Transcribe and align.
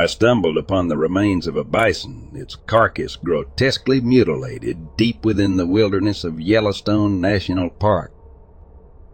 I 0.00 0.06
stumbled 0.06 0.56
upon 0.56 0.86
the 0.86 0.96
remains 0.96 1.48
of 1.48 1.56
a 1.56 1.64
bison, 1.64 2.30
its 2.32 2.54
carcass 2.54 3.16
grotesquely 3.16 4.00
mutilated 4.00 4.96
deep 4.96 5.24
within 5.24 5.56
the 5.56 5.66
wilderness 5.66 6.22
of 6.22 6.40
Yellowstone 6.40 7.20
National 7.20 7.68
Park. 7.68 8.12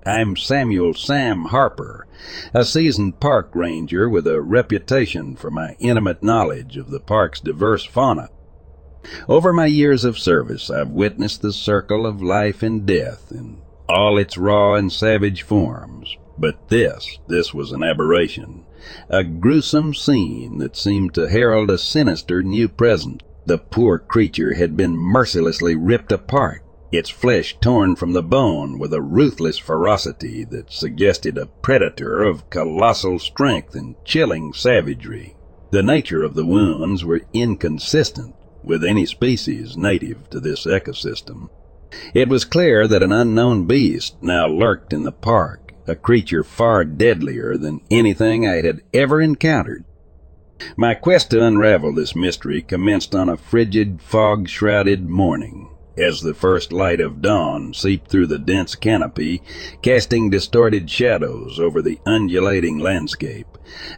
I'm 0.05 0.37
Samuel 0.37 0.93
Sam 0.93 1.47
Harper, 1.47 2.07
a 2.53 2.67
seasoned 2.67 3.19
park 3.19 3.49
ranger 3.55 4.11
with 4.11 4.27
a 4.27 4.43
reputation 4.43 5.37
for 5.37 5.51
my 5.51 5.75
intimate 5.79 6.23
knowledge 6.23 6.77
of 6.77 6.91
the 6.91 7.01
park's 7.01 7.41
diverse 7.41 7.87
fauna. 7.87 8.29
Over 9.27 9.55
my 9.55 9.65
years 9.65 10.05
of 10.05 10.19
service, 10.19 10.69
I've 10.69 10.91
witnessed 10.91 11.41
the 11.41 11.55
circle 11.55 12.05
of 12.05 12.21
life 12.21 12.63
and 12.63 12.85
death 12.85 13.33
in 13.33 13.63
all 13.89 14.19
its 14.19 14.37
raw 14.37 14.75
and 14.75 14.93
savage 14.93 15.45
forms. 15.45 16.15
But 16.37 16.69
this, 16.69 17.19
this 17.27 17.55
was 17.55 17.73
an 17.73 17.83
aberration, 17.83 18.67
a 19.09 19.25
gruesome 19.25 19.95
scene 19.95 20.59
that 20.59 20.77
seemed 20.77 21.15
to 21.15 21.29
herald 21.29 21.71
a 21.71 21.79
sinister 21.79 22.43
new 22.43 22.69
present. 22.69 23.23
The 23.47 23.59
poor 23.59 23.99
creature 23.99 24.55
had 24.55 24.77
been 24.77 24.97
mercilessly 24.97 25.77
ripped 25.77 26.13
apart, 26.13 26.63
its 26.93 27.11
flesh 27.11 27.57
torn 27.61 27.97
from 27.97 28.13
the 28.13 28.23
bone 28.23 28.79
with 28.79 28.93
a 28.95 29.03
ruthless 29.03 29.59
ferocity 29.59 30.45
that 30.45 30.71
suggested 30.71 31.37
a 31.37 31.47
predator 31.47 32.23
of 32.23 32.49
colossal 32.51 33.19
strength 33.19 33.75
and 33.75 33.97
chilling 34.05 34.53
savagery. 34.53 35.35
The 35.71 35.83
nature 35.83 36.23
of 36.23 36.35
the 36.35 36.47
wounds 36.47 37.05
were 37.05 37.23
inconsistent 37.33 38.35
with 38.63 38.85
any 38.85 39.07
species 39.07 39.77
native 39.77 40.31
to 40.31 40.41
this 40.41 40.67
ecosystem. 40.67 41.49
It 42.13 42.29
was 42.29 42.45
clear 42.45 42.89
that 42.89 43.03
an 43.03 43.13
unknown 43.13 43.67
beast 43.67 44.17
now 44.23 44.47
lurked 44.47 44.93
in 44.93 45.03
the 45.03 45.13
park, 45.13 45.64
a 45.87 45.95
creature 45.95 46.43
far 46.43 46.85
deadlier 46.85 47.57
than 47.57 47.81
anything 47.91 48.47
I 48.47 48.63
had 48.63 48.83
ever 48.93 49.21
encountered. 49.21 49.85
My 50.77 50.95
quest 50.95 51.31
to 51.31 51.45
unravel 51.45 51.93
this 51.93 52.15
mystery 52.15 52.63
commenced 52.63 53.15
on 53.15 53.29
a 53.29 53.37
frigid, 53.37 54.01
fog 54.01 54.49
shrouded 54.49 55.09
morning. 55.09 55.69
As 55.97 56.23
the 56.23 56.35
first 56.35 56.73
light 56.73 57.01
of 57.01 57.23
dawn 57.23 57.73
seeped 57.73 58.11
through 58.11 58.27
the 58.27 58.39
dense 58.39 58.75
canopy, 58.75 59.43
casting 59.83 60.31
distorted 60.31 60.91
shadows 60.91 61.61
over 61.61 61.81
the 61.81 62.01
undulating 62.05 62.79
landscape, 62.79 63.47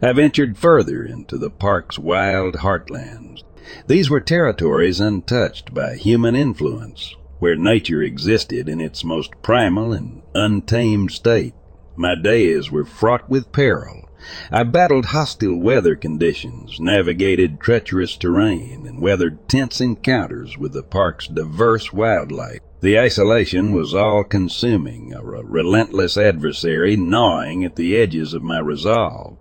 I 0.02 0.12
ventured 0.12 0.58
further 0.58 1.02
into 1.04 1.38
the 1.38 1.50
park's 1.50 1.98
wild 1.98 2.56
heartlands. 2.56 3.44
These 3.86 4.10
were 4.10 4.20
territories 4.20 5.00
untouched 5.00 5.72
by 5.72 5.96
human 5.96 6.36
influence, 6.36 7.14
where 7.38 7.56
nature 7.56 8.02
existed 8.02 8.68
in 8.68 8.80
its 8.80 9.02
most 9.02 9.32
primal 9.42 9.92
and 9.92 10.22
untamed 10.34 11.12
state. 11.12 11.54
My 11.96 12.14
days 12.14 12.70
were 12.70 12.84
fraught 12.84 13.30
with 13.30 13.52
peril. 13.52 14.08
I 14.50 14.64
battled 14.64 15.06
hostile 15.06 15.58
weather 15.58 15.96
conditions, 15.96 16.78
navigated 16.78 17.58
treacherous 17.58 18.16
terrain, 18.16 18.84
and 18.86 19.00
weathered 19.00 19.48
tense 19.48 19.80
encounters 19.80 20.58
with 20.58 20.72
the 20.72 20.82
park's 20.82 21.26
diverse 21.26 21.92
wildlife. 21.94 22.60
The 22.80 22.98
isolation 22.98 23.72
was 23.72 23.94
all 23.94 24.24
consuming, 24.24 25.14
a 25.14 25.22
relentless 25.22 26.18
adversary 26.18 26.96
gnawing 26.96 27.64
at 27.64 27.76
the 27.76 27.96
edges 27.96 28.34
of 28.34 28.42
my 28.42 28.58
resolve. 28.58 29.38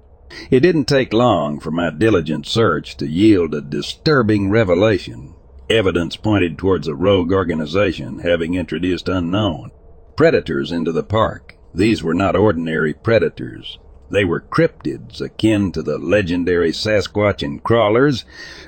It 0.50 0.62
didn't 0.62 0.86
take 0.86 1.14
long 1.14 1.60
for 1.60 1.72
my 1.72 1.90
diligent 1.90 2.46
search 2.46 2.96
to 2.98 3.08
yield 3.08 3.54
a 3.54 3.62
disturbing 3.62 4.50
revelation. 4.50 5.36
Evidence 5.70 6.16
pointed 6.16 6.58
towards 6.58 6.88
a 6.88 6.96
rogue 6.96 7.34
organization 7.34 8.20
having 8.20 8.54
introduced 8.54 9.10
unknown 9.10 9.72
predators 10.16 10.72
into 10.72 10.92
the 10.92 11.04
park. 11.04 11.55
These 11.76 12.02
were 12.02 12.14
not 12.14 12.38
ordinary 12.38 12.94
predators. 12.94 13.78
They 14.10 14.24
were 14.24 14.40
cryptids 14.40 15.20
akin 15.20 15.74
to 15.74 15.84
the 15.84 15.98
legendary 15.98 16.72
Sasquatch 16.72 17.44
and 17.44 17.62
crawlers, 17.62 18.24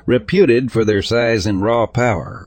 reputed 0.06 0.74
for 0.74 0.84
their 0.84 1.02
size 1.02 1.46
and 1.46 1.62
raw 1.62 1.86
power. 1.86 2.46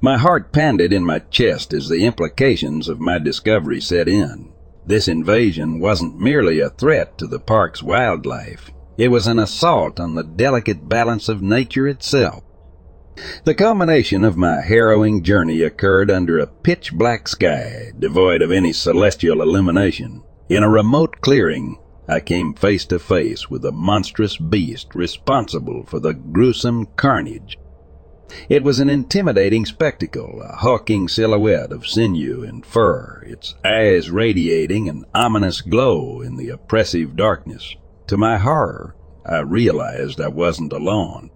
My 0.00 0.18
heart 0.18 0.52
pounded 0.52 0.92
in 0.92 1.04
my 1.04 1.18
chest 1.18 1.74
as 1.74 1.88
the 1.88 2.04
implications 2.04 2.88
of 2.88 3.00
my 3.00 3.18
discovery 3.18 3.80
set 3.80 4.08
in. 4.08 4.52
This 4.86 5.08
invasion 5.08 5.80
wasn't 5.80 6.20
merely 6.20 6.60
a 6.60 6.70
threat 6.70 7.18
to 7.18 7.26
the 7.26 7.40
park's 7.40 7.82
wildlife. 7.82 8.70
It 8.96 9.08
was 9.08 9.26
an 9.26 9.40
assault 9.40 9.98
on 9.98 10.14
the 10.14 10.22
delicate 10.22 10.88
balance 10.88 11.28
of 11.28 11.42
nature 11.42 11.88
itself. 11.88 12.44
The 13.44 13.54
culmination 13.54 14.24
of 14.24 14.36
my 14.36 14.60
harrowing 14.60 15.22
journey 15.22 15.62
occurred 15.62 16.10
under 16.10 16.38
a 16.38 16.46
pitch 16.46 16.92
black 16.92 17.28
sky, 17.28 17.92
devoid 17.98 18.42
of 18.42 18.52
any 18.52 18.72
celestial 18.72 19.40
illumination. 19.40 20.22
In 20.48 20.62
a 20.62 20.68
remote 20.68 21.20
clearing, 21.22 21.78
I 22.08 22.20
came 22.20 22.54
face 22.54 22.84
to 22.86 22.98
face 22.98 23.50
with 23.50 23.64
a 23.64 23.72
monstrous 23.72 24.36
beast 24.36 24.94
responsible 24.94 25.84
for 25.86 25.98
the 25.98 26.12
gruesome 26.12 26.86
carnage. 26.96 27.58
It 28.48 28.62
was 28.62 28.80
an 28.80 28.90
intimidating 28.90 29.64
spectacle, 29.64 30.42
a 30.42 30.56
hulking 30.56 31.08
silhouette 31.08 31.72
of 31.72 31.86
sinew 31.86 32.42
and 32.42 32.66
fur, 32.66 33.22
its 33.26 33.54
eyes 33.64 34.10
radiating 34.10 34.88
an 34.88 35.04
ominous 35.14 35.62
glow 35.62 36.20
in 36.20 36.36
the 36.36 36.50
oppressive 36.50 37.16
darkness. 37.16 37.76
To 38.08 38.16
my 38.16 38.38
horror, 38.38 38.94
I 39.24 39.38
realized 39.38 40.20
I 40.20 40.28
wasn't 40.28 40.72
alone. 40.72 41.30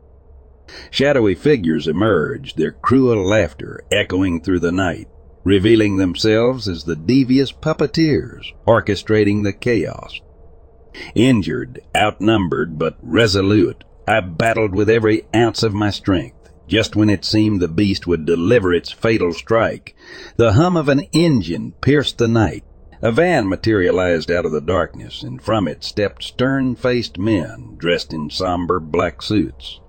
Shadowy 0.91 1.35
figures 1.35 1.89
emerged, 1.89 2.57
their 2.57 2.73
cruel 2.73 3.27
laughter 3.27 3.83
echoing 3.91 4.41
through 4.41 4.61
the 4.61 4.71
night, 4.71 5.09
revealing 5.43 5.97
themselves 5.97 6.69
as 6.69 6.85
the 6.85 6.97
devious 6.97 7.51
puppeteers 7.51 8.53
orchestrating 8.67 9.43
the 9.43 9.53
chaos. 9.53 10.21
Injured, 11.15 11.81
outnumbered, 11.97 12.79
but 12.79 12.99
resolute, 13.03 13.85
I 14.07 14.21
battled 14.21 14.75
with 14.75 14.91
every 14.91 15.25
ounce 15.35 15.63
of 15.63 15.75
my 15.75 15.91
strength. 15.91 16.37
Just 16.67 16.95
when 16.95 17.11
it 17.11 17.25
seemed 17.25 17.61
the 17.61 17.69
beast 17.69 18.07
would 18.07 18.25
deliver 18.25 18.73
its 18.73 18.93
fatal 18.93 19.33
strike, 19.33 19.97
the 20.37 20.53
hum 20.53 20.77
of 20.77 20.89
an 20.89 21.01
engine 21.13 21.75
pierced 21.81 22.19
the 22.19 22.29
night. 22.29 22.63
A 23.03 23.11
van 23.11 23.49
materialized 23.49 24.31
out 24.31 24.47
of 24.47 24.53
the 24.53 24.61
darkness, 24.61 25.23
and 25.23 25.41
from 25.41 25.67
it 25.67 25.83
stepped 25.83 26.23
stern-faced 26.23 27.19
men 27.19 27.77
dressed 27.77 28.13
in 28.13 28.31
somber 28.31 28.79
black 28.79 29.23
suits. 29.23 29.81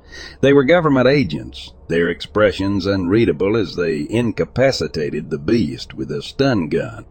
They 0.42 0.54
were 0.54 0.64
government 0.64 1.08
agents, 1.08 1.74
their 1.88 2.10
expressions 2.10 2.86
unreadable 2.86 3.56
as 3.56 3.76
they 3.76 4.08
incapacitated 4.10 5.30
the 5.30 5.38
beast 5.38 5.94
with 5.94 6.12
a 6.12 6.22
stun 6.22 6.68
gun. 6.68 7.06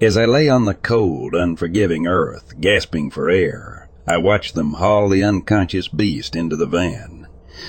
As 0.00 0.16
I 0.16 0.24
lay 0.24 0.48
on 0.48 0.64
the 0.64 0.74
cold, 0.74 1.34
unforgiving 1.34 2.06
earth, 2.06 2.60
gasping 2.60 3.10
for 3.10 3.30
air, 3.30 3.88
I 4.06 4.18
watched 4.18 4.54
them 4.54 4.74
haul 4.74 5.08
the 5.08 5.22
unconscious 5.22 5.88
beast 5.88 6.36
into 6.36 6.56
the 6.56 6.66
van. 6.66 7.26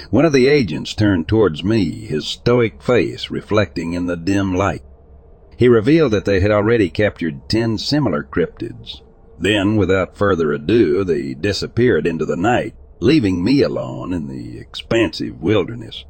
One 0.10 0.25
of 0.25 0.34
the 0.34 0.48
agents 0.48 0.94
turned 0.94 1.28
towards 1.28 1.63
me, 1.63 1.92
his 2.06 2.25
stoic 2.25 2.81
face 2.81 3.30
reflecting 3.30 3.94
in 3.94 4.08
the 4.08 4.18
dim 4.18 4.54
light. 4.54 4.84
He 5.58 5.68
revealed 5.68 6.12
that 6.13 6.25
they 6.25 6.40
had 6.40 6.51
already 6.51 6.90
captured 6.90 7.48
ten 7.48 7.78
similar 7.78 8.24
cryptids. 8.24 9.01
Then, 9.40 9.75
without 9.75 10.18
further 10.18 10.51
ado, 10.51 11.04
they 11.04 11.34
disappeared 11.34 12.08
into 12.08 12.25
the 12.25 12.36
night, 12.36 12.75
leaving 13.00 13.44
me 13.44 13.62
alone 13.62 14.14
in 14.14 14.28
the 14.28 14.60
expansive 14.60 15.42
wilderness. 15.42 16.06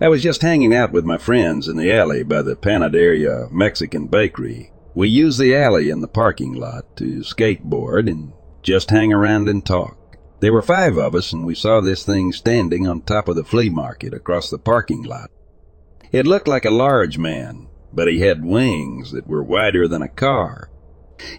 I 0.00 0.08
was 0.08 0.22
just 0.22 0.42
hanging 0.42 0.74
out 0.74 0.92
with 0.92 1.04
my 1.04 1.18
friends 1.18 1.68
in 1.68 1.76
the 1.76 1.92
alley 1.92 2.24
by 2.24 2.42
the 2.42 2.56
Panaderia 2.56 3.50
Mexican 3.52 4.08
bakery. 4.08 4.72
We 4.92 5.08
use 5.08 5.38
the 5.38 5.54
alley 5.56 5.88
and 5.88 6.02
the 6.02 6.08
parking 6.08 6.52
lot 6.54 6.96
to 6.96 7.20
skateboard 7.20 8.10
and 8.10 8.32
just 8.62 8.90
hang 8.90 9.12
around 9.12 9.48
and 9.48 9.64
talk. 9.64 9.96
There 10.40 10.52
were 10.52 10.62
five 10.62 10.96
of 10.98 11.14
us, 11.14 11.32
and 11.32 11.46
we 11.46 11.54
saw 11.54 11.80
this 11.80 12.04
thing 12.04 12.32
standing 12.32 12.88
on 12.88 13.02
top 13.02 13.28
of 13.28 13.36
the 13.36 13.44
flea 13.44 13.70
market 13.70 14.12
across 14.12 14.50
the 14.50 14.58
parking 14.58 15.04
lot. 15.04 15.30
It 16.12 16.26
looked 16.26 16.48
like 16.48 16.64
a 16.64 16.70
large 16.70 17.16
man, 17.16 17.68
but 17.94 18.08
he 18.08 18.20
had 18.20 18.44
wings 18.44 19.12
that 19.12 19.26
were 19.26 19.42
wider 19.42 19.86
than 19.88 20.02
a 20.02 20.08
car. 20.08 20.70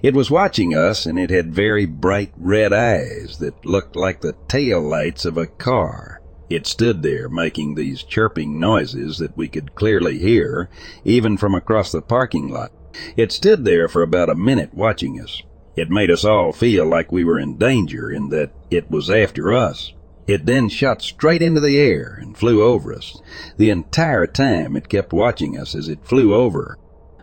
It 0.01 0.13
was 0.13 0.31
watching 0.31 0.73
us, 0.73 1.05
and 1.05 1.19
it 1.19 1.29
had 1.29 1.53
very 1.53 1.85
bright 1.85 2.31
red 2.37 2.71
eyes 2.71 3.37
that 3.39 3.65
looked 3.65 3.95
like 3.95 4.21
the 4.21 4.35
tail 4.47 4.81
lights 4.81 5.25
of 5.25 5.37
a 5.37 5.47
car. 5.47 6.21
It 6.49 6.67
stood 6.67 7.01
there 7.01 7.27
making 7.27 7.75
these 7.75 8.03
chirping 8.03 8.59
noises 8.59 9.17
that 9.17 9.35
we 9.35 9.47
could 9.47 9.75
clearly 9.75 10.19
hear, 10.19 10.69
even 11.03 11.37
from 11.37 11.55
across 11.55 11.91
the 11.91 12.01
parking 12.01 12.49
lot. 12.49 12.71
It 13.17 13.31
stood 13.31 13.65
there 13.65 13.87
for 13.87 14.01
about 14.01 14.29
a 14.29 14.35
minute 14.35 14.73
watching 14.73 15.19
us. 15.19 15.41
It 15.75 15.89
made 15.89 16.09
us 16.09 16.23
all 16.23 16.53
feel 16.53 16.85
like 16.85 17.11
we 17.11 17.25
were 17.25 17.39
in 17.39 17.57
danger 17.57 18.09
and 18.09 18.31
that 18.31 18.51
it 18.71 18.89
was 18.89 19.09
after 19.09 19.51
us. 19.51 19.91
It 20.27 20.45
then 20.45 20.69
shot 20.69 21.01
straight 21.01 21.41
into 21.41 21.61
the 21.61 21.77
air 21.77 22.17
and 22.19 22.37
flew 22.37 22.63
over 22.63 22.93
us. 22.93 23.21
The 23.57 23.69
entire 23.69 24.25
time 24.25 24.75
it 24.75 24.89
kept 24.89 25.13
watching 25.13 25.57
us 25.57 25.75
as 25.75 25.87
it 25.87 26.05
flew 26.05 26.33
over. 26.33 26.77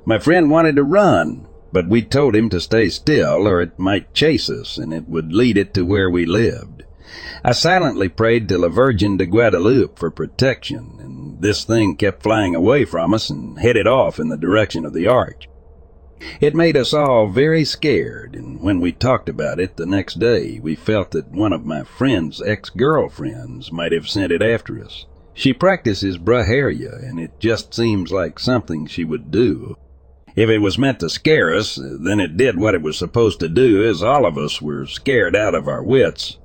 My 0.04 0.18
friend 0.18 0.50
wanted 0.50 0.76
to 0.76 0.84
run, 0.84 1.46
but 1.72 1.88
we 1.88 2.02
told 2.02 2.36
him 2.36 2.48
to 2.50 2.60
stay 2.60 2.88
still 2.88 3.48
or 3.48 3.60
it 3.60 3.78
might 3.78 4.14
chase 4.14 4.48
us 4.48 4.78
and 4.78 4.92
it 4.92 5.08
would 5.08 5.32
lead 5.32 5.56
it 5.56 5.74
to 5.74 5.84
where 5.84 6.10
we 6.10 6.26
lived. 6.26 6.84
I 7.44 7.52
silently 7.52 8.08
prayed 8.08 8.48
to 8.48 8.58
La 8.58 8.68
Virgen 8.68 9.16
de 9.16 9.26
Guadalupe 9.26 9.96
for 9.96 10.10
protection, 10.10 10.96
and 11.00 11.42
this 11.42 11.64
thing 11.64 11.96
kept 11.96 12.22
flying 12.22 12.54
away 12.54 12.84
from 12.84 13.12
us 13.12 13.28
and 13.28 13.58
headed 13.58 13.86
off 13.86 14.18
in 14.18 14.28
the 14.28 14.36
direction 14.36 14.84
of 14.84 14.94
the 14.94 15.08
arch. 15.08 15.48
It 16.40 16.54
made 16.54 16.76
us 16.76 16.92
all 16.92 17.28
very 17.28 17.64
scared, 17.64 18.34
and 18.34 18.60
when 18.60 18.80
we 18.80 18.92
talked 18.92 19.28
about 19.28 19.60
it 19.60 19.76
the 19.76 19.86
next 19.86 20.18
day, 20.18 20.58
we 20.62 20.74
felt 20.74 21.12
that 21.12 21.30
one 21.30 21.52
of 21.52 21.64
my 21.64 21.84
friend's 21.84 22.42
ex-girlfriends 22.42 23.72
might 23.72 23.92
have 23.92 24.08
sent 24.08 24.32
it 24.32 24.42
after 24.42 24.82
us. 24.82 25.06
She 25.34 25.52
practices 25.52 26.18
brujeria, 26.18 27.02
and 27.02 27.18
it 27.18 27.38
just 27.38 27.72
seems 27.74 28.12
like 28.12 28.38
something 28.38 28.86
she 28.86 29.04
would 29.04 29.30
do. 29.30 29.76
If 30.34 30.48
it 30.48 30.58
was 30.58 30.78
meant 30.78 31.00
to 31.00 31.10
scare 31.10 31.54
us, 31.54 31.76
then 31.76 32.18
it 32.18 32.36
did 32.36 32.58
what 32.58 32.74
it 32.74 32.82
was 32.82 32.96
supposed 32.96 33.40
to 33.40 33.48
do, 33.48 33.86
as 33.88 34.02
all 34.02 34.24
of 34.24 34.38
us 34.38 34.62
were 34.62 34.86
scared 34.86 35.36
out 35.36 35.54
of 35.54 35.68
our 35.68 35.82
wits. 35.82 36.38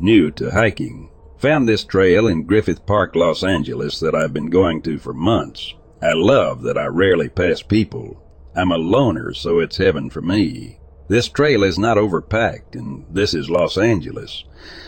New 0.00 0.30
to 0.30 0.52
hiking. 0.52 1.10
Found 1.38 1.68
this 1.68 1.84
trail 1.84 2.26
in 2.26 2.42
Griffith 2.42 2.84
Park, 2.84 3.14
Los 3.14 3.44
Angeles 3.44 4.00
that 4.00 4.12
I've 4.12 4.32
been 4.32 4.50
going 4.50 4.82
to 4.82 4.98
for 4.98 5.14
months. 5.14 5.72
I 6.02 6.12
love 6.12 6.62
that 6.62 6.76
I 6.76 6.86
rarely 6.86 7.28
pass 7.28 7.62
people. 7.62 8.20
I'm 8.56 8.72
a 8.72 8.76
loner, 8.76 9.32
so 9.34 9.60
it's 9.60 9.76
heaven 9.76 10.10
for 10.10 10.20
me. 10.20 10.80
This 11.06 11.28
trail 11.28 11.62
is 11.62 11.78
not 11.78 11.96
overpacked, 11.96 12.74
and 12.74 13.06
this 13.08 13.34
is 13.34 13.48
Los 13.48 13.78
Angeles, 13.78 14.42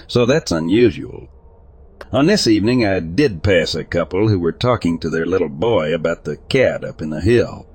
so 0.09 0.27
that's 0.27 0.51
unusual. 0.51 1.29
On 2.13 2.27
this 2.27 2.49
evening, 2.49 2.85
I 2.85 2.99
did 2.99 3.45
pass 3.45 3.77
a 3.77 3.85
couple 3.85 4.29
who 4.29 4.41
were 4.41 4.51
talking 4.51 4.99
to 4.99 5.09
their 5.09 5.27
little 5.27 5.49
boy 5.49 5.95
about 5.95 6.25
the 6.25 6.37
cat 6.37 6.85
up 6.85 7.01
in 7.01 7.11
the 7.11 7.21
hill. 7.21 7.69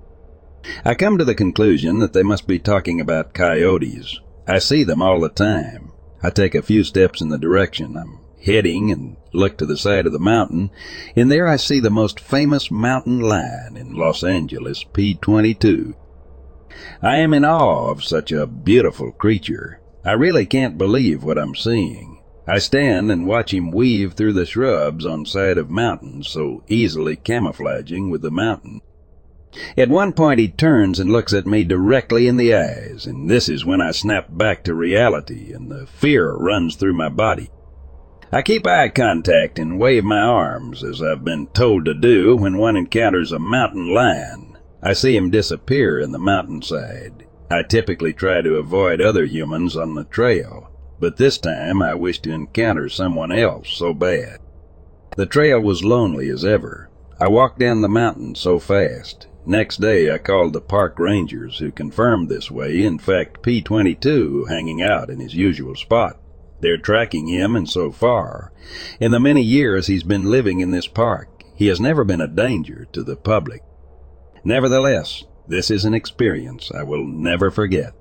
I 0.83 0.95
come 0.95 1.17
to 1.17 1.23
the 1.23 1.33
conclusion 1.33 1.99
that 1.99 2.11
they 2.11 2.23
must 2.23 2.45
be 2.45 2.59
talking 2.59 2.99
about 2.99 3.33
coyotes. 3.33 4.19
I 4.45 4.59
see 4.59 4.83
them 4.83 5.01
all 5.01 5.21
the 5.21 5.29
time. 5.29 5.93
I 6.21 6.29
take 6.29 6.55
a 6.55 6.61
few 6.61 6.83
steps 6.83 7.21
in 7.21 7.29
the 7.29 7.37
direction 7.37 7.95
I'm 7.95 8.19
heading 8.45 8.91
and 8.91 9.17
look 9.33 9.57
to 9.57 9.65
the 9.65 9.77
side 9.77 10.05
of 10.05 10.13
the 10.13 10.19
mountain, 10.19 10.69
and 11.15 11.31
there 11.31 11.47
I 11.47 11.55
see 11.55 11.79
the 11.79 11.89
most 11.89 12.19
famous 12.19 12.69
mountain 12.69 13.19
lion 13.19 13.75
in 13.75 13.95
Los 13.95 14.23
Angeles, 14.23 14.85
P22. 14.93 15.95
I 17.01 17.17
am 17.17 17.33
in 17.33 17.43
awe 17.43 17.89
of 17.89 18.03
such 18.03 18.31
a 18.31 18.45
beautiful 18.45 19.11
creature. 19.11 19.79
I 20.03 20.11
really 20.11 20.45
can't 20.45 20.77
believe 20.77 21.23
what 21.23 21.37
I'm 21.37 21.55
seeing. 21.55 22.21
I 22.47 22.59
stand 22.59 23.11
and 23.11 23.25
watch 23.25 23.53
him 23.53 23.71
weave 23.71 24.13
through 24.13 24.33
the 24.33 24.45
shrubs 24.45 25.05
on 25.05 25.25
side 25.25 25.57
of 25.57 25.71
mountains, 25.71 26.27
so 26.27 26.63
easily 26.67 27.15
camouflaging 27.15 28.11
with 28.11 28.21
the 28.21 28.29
mountain. 28.29 28.81
At 29.77 29.89
one 29.89 30.13
point 30.13 30.39
he 30.39 30.49
turns 30.49 30.99
and 30.99 31.11
looks 31.11 31.33
at 31.33 31.47
me 31.47 31.63
directly 31.63 32.27
in 32.27 32.37
the 32.37 32.53
eyes, 32.53 33.07
and 33.07 33.29
this 33.29 33.49
is 33.49 33.65
when 33.65 33.81
I 33.81 33.91
snap 33.91 34.27
back 34.29 34.63
to 34.65 34.75
reality 34.75 35.53
and 35.53 35.71
the 35.71 35.87
fear 35.87 36.33
runs 36.33 36.75
through 36.75 36.93
my 36.93 37.09
body. 37.09 37.49
I 38.35 38.41
keep 38.41 38.67
eye 38.67 38.89
contact 38.89 39.57
and 39.59 39.79
wave 39.79 40.03
my 40.03 40.19
arms, 40.19 40.83
as 40.83 41.01
I've 41.01 41.23
been 41.23 41.47
told 41.47 41.85
to 41.85 41.93
do 41.93 42.35
when 42.35 42.57
one 42.57 42.75
encounters 42.75 43.31
a 43.31 43.39
mountain 43.39 43.93
lion. 43.93 44.57
I 44.83 44.91
see 44.91 45.15
him 45.15 45.31
disappear 45.31 46.01
in 46.01 46.11
the 46.11 46.19
mountainside. 46.19 47.27
I 47.49 47.63
typically 47.63 48.11
try 48.11 48.41
to 48.41 48.57
avoid 48.57 48.99
other 48.99 49.23
humans 49.23 49.77
on 49.77 49.95
the 49.95 50.03
trail, 50.03 50.69
but 50.99 51.15
this 51.15 51.37
time 51.37 51.81
I 51.81 51.93
wish 51.93 52.19
to 52.23 52.33
encounter 52.33 52.89
someone 52.89 53.31
else 53.31 53.69
so 53.69 53.93
bad. 53.93 54.41
The 55.15 55.25
trail 55.25 55.61
was 55.61 55.85
lonely 55.85 56.27
as 56.27 56.43
ever. 56.43 56.89
I 57.21 57.29
walked 57.29 57.59
down 57.59 57.79
the 57.79 57.87
mountain 57.87 58.35
so 58.35 58.59
fast. 58.59 59.27
Next 59.45 59.79
day 59.79 60.13
I 60.13 60.17
called 60.17 60.51
the 60.51 60.59
park 60.59 60.99
rangers 60.99 61.59
who 61.59 61.71
confirmed 61.71 62.27
this 62.27 62.51
way, 62.51 62.83
in 62.83 62.99
fact 62.99 63.41
P22 63.43 64.49
hanging 64.49 64.81
out 64.81 65.09
in 65.09 65.21
his 65.21 65.35
usual 65.35 65.75
spot. 65.75 66.19
They're 66.65 66.77
tracking 66.77 67.27
him, 67.27 67.55
and 67.55 67.69
so 67.69 67.91
far, 67.91 68.51
in 68.99 69.11
the 69.11 69.19
many 69.19 69.43
years 69.43 69.85
he's 69.85 70.01
been 70.01 70.31
living 70.31 70.61
in 70.61 70.71
this 70.71 70.87
park, 70.87 71.43
he 71.53 71.67
has 71.67 71.79
never 71.79 72.03
been 72.03 72.21
a 72.21 72.27
danger 72.27 72.87
to 72.91 73.03
the 73.03 73.15
public. 73.15 73.61
Nevertheless, 74.43 75.25
this 75.47 75.69
is 75.69 75.85
an 75.85 75.93
experience 75.93 76.71
I 76.71 76.81
will 76.81 77.05
never 77.05 77.51
forget. 77.51 77.93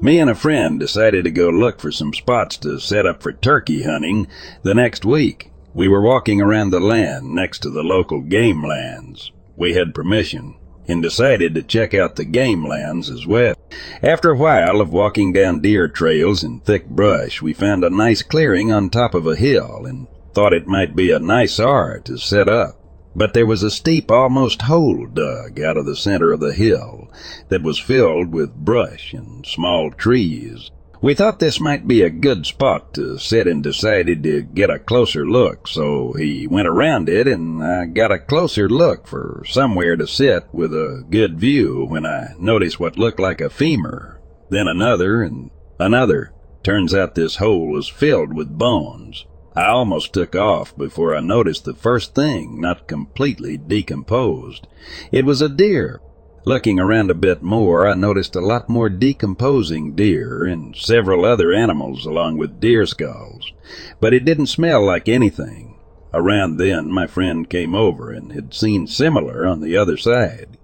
Me 0.00 0.18
and 0.18 0.30
a 0.30 0.34
friend 0.34 0.80
decided 0.80 1.24
to 1.24 1.30
go 1.30 1.50
look 1.50 1.78
for 1.78 1.92
some 1.92 2.14
spots 2.14 2.56
to 2.56 2.80
set 2.80 3.04
up 3.04 3.22
for 3.22 3.34
turkey 3.34 3.82
hunting 3.82 4.28
the 4.62 4.72
next 4.72 5.04
week. 5.04 5.50
We 5.74 5.88
were 5.88 6.00
walking 6.00 6.40
around 6.40 6.70
the 6.70 6.80
land 6.80 7.34
next 7.34 7.58
to 7.58 7.68
the 7.68 7.82
local 7.82 8.22
game 8.22 8.64
lands. 8.64 9.30
We 9.56 9.74
had 9.74 9.94
permission 9.94 10.54
and 10.88 11.02
decided 11.02 11.54
to 11.54 11.62
check 11.62 11.94
out 11.94 12.16
the 12.16 12.24
game 12.24 12.66
lands 12.66 13.08
as 13.08 13.26
well. 13.26 13.54
After 14.02 14.30
a 14.30 14.36
while 14.36 14.80
of 14.80 14.92
walking 14.92 15.32
down 15.32 15.60
deer 15.60 15.88
trails 15.88 16.42
in 16.42 16.60
thick 16.60 16.88
brush, 16.88 17.40
we 17.40 17.52
found 17.52 17.84
a 17.84 17.90
nice 17.90 18.22
clearing 18.22 18.72
on 18.72 18.90
top 18.90 19.14
of 19.14 19.26
a 19.26 19.36
hill 19.36 19.86
and 19.86 20.08
thought 20.34 20.52
it 20.52 20.66
might 20.66 20.96
be 20.96 21.10
a 21.10 21.18
nice 21.18 21.60
R 21.60 22.00
to 22.00 22.16
set 22.16 22.48
up. 22.48 22.78
But 23.14 23.34
there 23.34 23.46
was 23.46 23.62
a 23.62 23.70
steep, 23.70 24.10
almost 24.10 24.62
hole 24.62 25.06
dug 25.06 25.60
out 25.60 25.76
of 25.76 25.84
the 25.84 25.96
center 25.96 26.32
of 26.32 26.40
the 26.40 26.54
hill 26.54 27.10
that 27.48 27.62
was 27.62 27.78
filled 27.78 28.32
with 28.32 28.54
brush 28.54 29.12
and 29.12 29.44
small 29.46 29.90
trees. 29.90 30.70
We 31.02 31.14
thought 31.14 31.40
this 31.40 31.58
might 31.58 31.88
be 31.88 32.02
a 32.02 32.10
good 32.10 32.46
spot 32.46 32.94
to 32.94 33.18
sit 33.18 33.48
and 33.48 33.60
decided 33.60 34.22
to 34.22 34.42
get 34.42 34.70
a 34.70 34.78
closer 34.78 35.26
look, 35.26 35.66
so 35.66 36.12
he 36.12 36.46
went 36.46 36.68
around 36.68 37.08
it 37.08 37.26
and 37.26 37.60
I 37.60 37.86
got 37.86 38.12
a 38.12 38.20
closer 38.20 38.68
look 38.68 39.08
for 39.08 39.42
somewhere 39.44 39.96
to 39.96 40.06
sit 40.06 40.44
with 40.52 40.72
a 40.72 41.04
good 41.10 41.40
view 41.40 41.84
when 41.88 42.06
I 42.06 42.34
noticed 42.38 42.78
what 42.78 42.98
looked 42.98 43.18
like 43.18 43.40
a 43.40 43.50
femur, 43.50 44.20
then 44.48 44.68
another 44.68 45.24
and 45.24 45.50
another. 45.80 46.32
Turns 46.62 46.94
out 46.94 47.16
this 47.16 47.34
hole 47.34 47.66
was 47.66 47.88
filled 47.88 48.32
with 48.32 48.56
bones. 48.56 49.26
I 49.56 49.66
almost 49.66 50.12
took 50.12 50.36
off 50.36 50.76
before 50.76 51.16
I 51.16 51.20
noticed 51.20 51.64
the 51.64 51.74
first 51.74 52.14
thing 52.14 52.60
not 52.60 52.86
completely 52.86 53.56
decomposed. 53.56 54.68
It 55.10 55.24
was 55.24 55.42
a 55.42 55.48
deer, 55.48 56.00
Looking 56.44 56.80
around 56.80 57.08
a 57.08 57.14
bit 57.14 57.40
more, 57.40 57.86
I 57.86 57.94
noticed 57.94 58.34
a 58.34 58.40
lot 58.40 58.68
more 58.68 58.88
decomposing 58.88 59.94
deer 59.94 60.42
and 60.44 60.74
several 60.74 61.24
other 61.24 61.52
animals 61.52 62.04
along 62.04 62.36
with 62.36 62.58
deer 62.58 62.84
skulls, 62.84 63.52
but 64.00 64.12
it 64.12 64.24
didn't 64.24 64.46
smell 64.46 64.84
like 64.84 65.08
anything. 65.08 65.78
Around 66.12 66.56
then, 66.56 66.90
my 66.90 67.06
friend 67.06 67.48
came 67.48 67.76
over 67.76 68.10
and 68.10 68.32
had 68.32 68.54
seen 68.54 68.88
similar 68.88 69.46
on 69.46 69.60
the 69.60 69.76
other 69.76 69.96
side. 69.96 70.58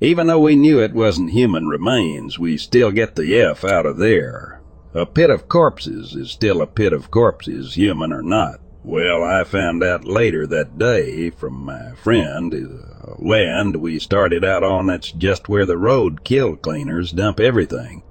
Even 0.00 0.28
though 0.28 0.40
we 0.40 0.54
knew 0.54 0.80
it 0.80 0.94
wasn't 0.94 1.30
human 1.30 1.66
remains, 1.66 2.38
we 2.38 2.56
still 2.56 2.92
get 2.92 3.16
the 3.16 3.36
F 3.36 3.64
out 3.64 3.86
of 3.86 3.98
there. 3.98 4.62
A 4.94 5.04
pit 5.04 5.30
of 5.30 5.48
corpses 5.48 6.14
is 6.14 6.30
still 6.30 6.62
a 6.62 6.66
pit 6.66 6.92
of 6.92 7.10
corpses, 7.10 7.74
human 7.74 8.12
or 8.12 8.22
not. 8.22 8.60
Well, 8.84 9.22
I 9.22 9.44
found 9.44 9.84
out 9.84 10.04
later 10.04 10.44
that 10.48 10.76
day 10.76 11.30
from 11.30 11.64
my 11.64 11.92
friend, 11.94 12.52
uh, 12.52 13.14
land 13.18 13.76
we 13.76 14.00
started 14.00 14.44
out 14.44 14.64
on 14.64 14.86
that's 14.86 15.12
just 15.12 15.48
where 15.48 15.64
the 15.64 15.78
road 15.78 16.24
kill 16.24 16.56
cleaners 16.56 17.12
dump 17.12 17.38
everything. 17.38 18.02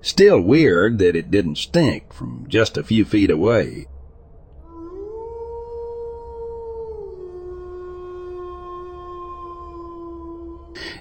Still 0.00 0.40
weird 0.40 0.98
that 0.98 1.16
it 1.16 1.32
didn't 1.32 1.58
stink 1.58 2.12
from 2.12 2.46
just 2.48 2.76
a 2.76 2.84
few 2.84 3.04
feet 3.04 3.32
away. 3.32 3.86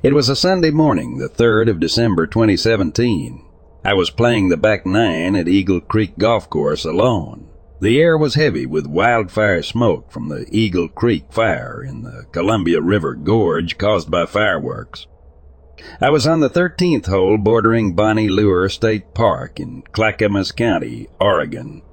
It 0.01 0.13
was 0.13 0.29
a 0.29 0.35
Sunday 0.35 0.71
morning, 0.71 1.17
the 1.19 1.29
3rd 1.29 1.69
of 1.69 1.79
December 1.79 2.25
2017. 2.25 3.45
I 3.83 3.93
was 3.93 4.09
playing 4.09 4.49
the 4.49 4.57
back 4.57 4.83
nine 4.87 5.35
at 5.35 5.47
Eagle 5.47 5.81
Creek 5.81 6.17
Golf 6.17 6.49
Course 6.49 6.85
alone. 6.85 7.49
The 7.85 8.01
air 8.01 8.17
was 8.17 8.33
heavy 8.33 8.65
with 8.65 8.87
wildfire 8.87 9.61
smoke 9.61 10.11
from 10.11 10.27
the 10.27 10.47
Eagle 10.49 10.87
Creek 10.87 11.25
fire 11.29 11.83
in 11.87 12.01
the 12.01 12.25
Columbia 12.31 12.81
River 12.81 13.13
Gorge 13.13 13.77
caused 13.77 14.09
by 14.09 14.25
fireworks. 14.25 15.05
I 16.01 16.09
was 16.09 16.25
on 16.25 16.39
the 16.39 16.49
13th 16.49 17.05
hole 17.05 17.37
bordering 17.37 17.93
Bonnie 17.93 18.27
Lure 18.27 18.69
State 18.69 19.13
Park 19.13 19.59
in 19.59 19.83
Clackamas 19.91 20.51
County, 20.51 21.09
Oregon. 21.21 21.83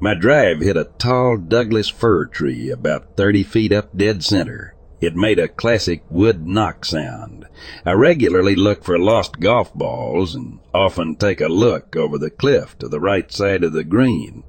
My 0.00 0.12
drive 0.12 0.60
hit 0.60 0.76
a 0.76 0.90
tall 0.98 1.38
Douglas 1.38 1.88
fir 1.88 2.26
tree 2.26 2.68
about 2.68 3.16
30 3.16 3.42
feet 3.42 3.72
up 3.72 3.96
dead 3.96 4.22
center. 4.22 4.74
It 5.00 5.16
made 5.16 5.38
a 5.38 5.48
classic 5.48 6.04
wood 6.10 6.46
knock 6.46 6.84
sound. 6.84 7.46
I 7.86 7.92
regularly 7.92 8.54
look 8.54 8.84
for 8.84 8.98
lost 8.98 9.40
golf 9.40 9.72
balls 9.72 10.34
and 10.34 10.58
often 10.74 11.16
take 11.16 11.40
a 11.40 11.48
look 11.48 11.96
over 11.96 12.18
the 12.18 12.28
cliff 12.28 12.76
to 12.80 12.88
the 12.88 13.00
right 13.00 13.32
side 13.32 13.64
of 13.64 13.72
the 13.72 13.82
green. 13.82 14.44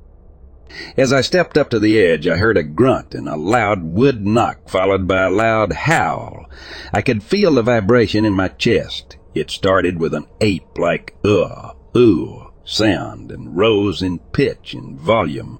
As 0.97 1.13
I 1.13 1.21
stepped 1.21 1.57
up 1.57 1.69
to 1.69 1.79
the 1.79 1.99
edge, 1.99 2.27
I 2.27 2.37
heard 2.37 2.57
a 2.57 2.63
grunt 2.63 3.13
and 3.13 3.27
a 3.27 3.35
loud 3.35 3.83
wood 3.83 4.25
knock 4.25 4.69
followed 4.69 5.07
by 5.07 5.23
a 5.23 5.29
loud 5.29 5.73
howl. 5.73 6.45
I 6.93 7.01
could 7.01 7.23
feel 7.23 7.53
the 7.53 7.61
vibration 7.61 8.25
in 8.25 8.33
my 8.33 8.47
chest. 8.47 9.17
It 9.35 9.51
started 9.51 9.99
with 9.99 10.13
an 10.13 10.25
ape-like 10.41 11.15
uh, 11.23 11.73
ooh 11.95 12.51
sound 12.65 13.31
and 13.31 13.57
rose 13.57 14.01
in 14.01 14.19
pitch 14.19 14.73
and 14.73 14.99
volume. 14.99 15.59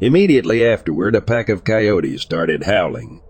Immediately 0.00 0.64
afterward, 0.66 1.14
a 1.14 1.20
pack 1.20 1.48
of 1.48 1.64
coyotes 1.64 2.22
started 2.22 2.64
howling. 2.64 3.22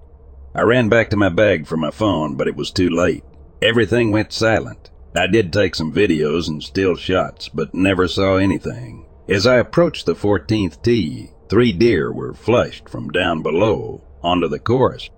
I 0.54 0.62
ran 0.62 0.88
back 0.88 1.11
to 1.11 1.16
my 1.16 1.28
bag 1.28 1.66
for 1.66 1.76
my 1.76 1.90
phone, 1.90 2.37
but 2.37 2.49
it 2.49 2.57
was 2.57 2.71
too 2.71 2.90
late. 2.90 3.25
Everything 3.62 4.12
went 4.12 4.33
silent. 4.33 4.90
I 5.16 5.26
did 5.26 5.52
take 5.52 5.75
some 5.75 5.93
videos 5.93 6.49
and 6.49 6.62
still 6.62 6.97
shots, 6.97 7.49
but 7.49 7.75
never 7.75 8.09
saw 8.09 8.37
anything. 8.37 9.07
As 9.26 9.47
I 9.47 9.57
approached 9.57 10.04
the 10.04 10.14
14th 10.14 10.83
tee, 10.83 11.31
three 11.49 11.73
deer 11.73 12.12
were 12.12 12.35
flushed 12.35 12.90
from 12.90 13.09
down 13.09 13.43
below 13.43 14.02
onto 14.23 14.49
the 14.49 14.59
course. 14.59 15.09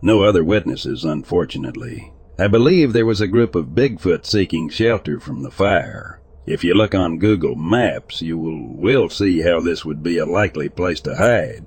No 0.00 0.22
other 0.22 0.44
witnesses, 0.44 1.04
unfortunately. 1.04 2.12
I 2.38 2.46
believe 2.46 2.92
there 2.92 3.06
was 3.06 3.20
a 3.20 3.26
group 3.26 3.56
of 3.56 3.74
Bigfoot 3.74 4.24
seeking 4.24 4.68
shelter 4.68 5.18
from 5.18 5.42
the 5.42 5.50
fire. 5.50 6.20
If 6.46 6.62
you 6.62 6.74
look 6.74 6.94
on 6.94 7.18
Google 7.18 7.56
Maps, 7.56 8.22
you 8.22 8.38
will, 8.38 8.68
will 8.76 9.08
see 9.08 9.40
how 9.40 9.60
this 9.60 9.84
would 9.84 10.02
be 10.02 10.18
a 10.18 10.26
likely 10.26 10.68
place 10.68 11.00
to 11.00 11.16
hide. 11.16 11.66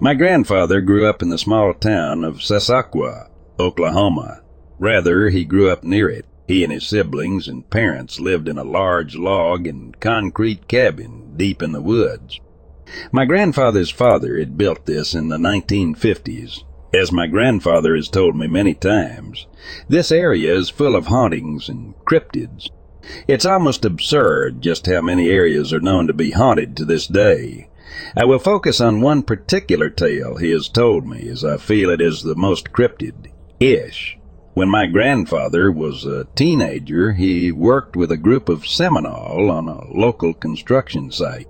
My 0.00 0.14
grandfather 0.14 0.80
grew 0.80 1.06
up 1.06 1.22
in 1.22 1.28
the 1.28 1.38
small 1.38 1.74
town 1.74 2.24
of 2.24 2.36
Sasakwa, 2.36 3.28
Oklahoma. 3.60 4.40
Rather, 4.78 5.28
he 5.28 5.44
grew 5.44 5.70
up 5.70 5.84
near 5.84 6.08
it. 6.08 6.24
He 6.48 6.64
and 6.64 6.72
his 6.72 6.86
siblings 6.86 7.46
and 7.46 7.68
parents 7.70 8.18
lived 8.18 8.48
in 8.48 8.58
a 8.58 8.64
large 8.64 9.14
log 9.14 9.66
and 9.66 9.98
concrete 10.00 10.66
cabin 10.66 11.34
deep 11.36 11.62
in 11.62 11.72
the 11.72 11.82
woods. 11.82 12.40
My 13.12 13.24
grandfather's 13.24 13.90
father 13.90 14.38
had 14.38 14.58
built 14.58 14.86
this 14.86 15.14
in 15.14 15.28
the 15.28 15.36
1950s. 15.36 16.64
As 16.92 17.12
my 17.12 17.28
grandfather 17.28 17.94
has 17.94 18.08
told 18.08 18.34
me 18.34 18.48
many 18.48 18.74
times, 18.74 19.46
this 19.88 20.10
area 20.10 20.52
is 20.52 20.70
full 20.70 20.96
of 20.96 21.06
hauntings 21.06 21.68
and 21.68 21.94
cryptids. 22.04 22.68
It's 23.28 23.46
almost 23.46 23.84
absurd 23.84 24.60
just 24.60 24.86
how 24.86 25.02
many 25.02 25.30
areas 25.30 25.72
are 25.72 25.80
known 25.80 26.06
to 26.08 26.12
be 26.12 26.32
haunted 26.32 26.76
to 26.76 26.84
this 26.84 27.06
day. 27.06 27.68
I 28.16 28.24
will 28.24 28.38
focus 28.38 28.80
on 28.80 29.00
one 29.00 29.22
particular 29.22 29.90
tale 29.90 30.36
he 30.36 30.50
has 30.50 30.68
told 30.68 31.06
me 31.06 31.28
as 31.28 31.44
I 31.44 31.58
feel 31.58 31.90
it 31.90 32.00
is 32.00 32.22
the 32.22 32.34
most 32.34 32.72
cryptid-ish. 33.60 34.18
When 34.54 34.68
my 34.68 34.86
grandfather 34.86 35.70
was 35.70 36.04
a 36.04 36.26
teenager, 36.34 37.12
he 37.12 37.52
worked 37.52 37.94
with 37.94 38.10
a 38.10 38.16
group 38.16 38.48
of 38.48 38.66
Seminole 38.66 39.50
on 39.50 39.68
a 39.68 39.92
local 39.92 40.34
construction 40.34 41.10
site. 41.10 41.46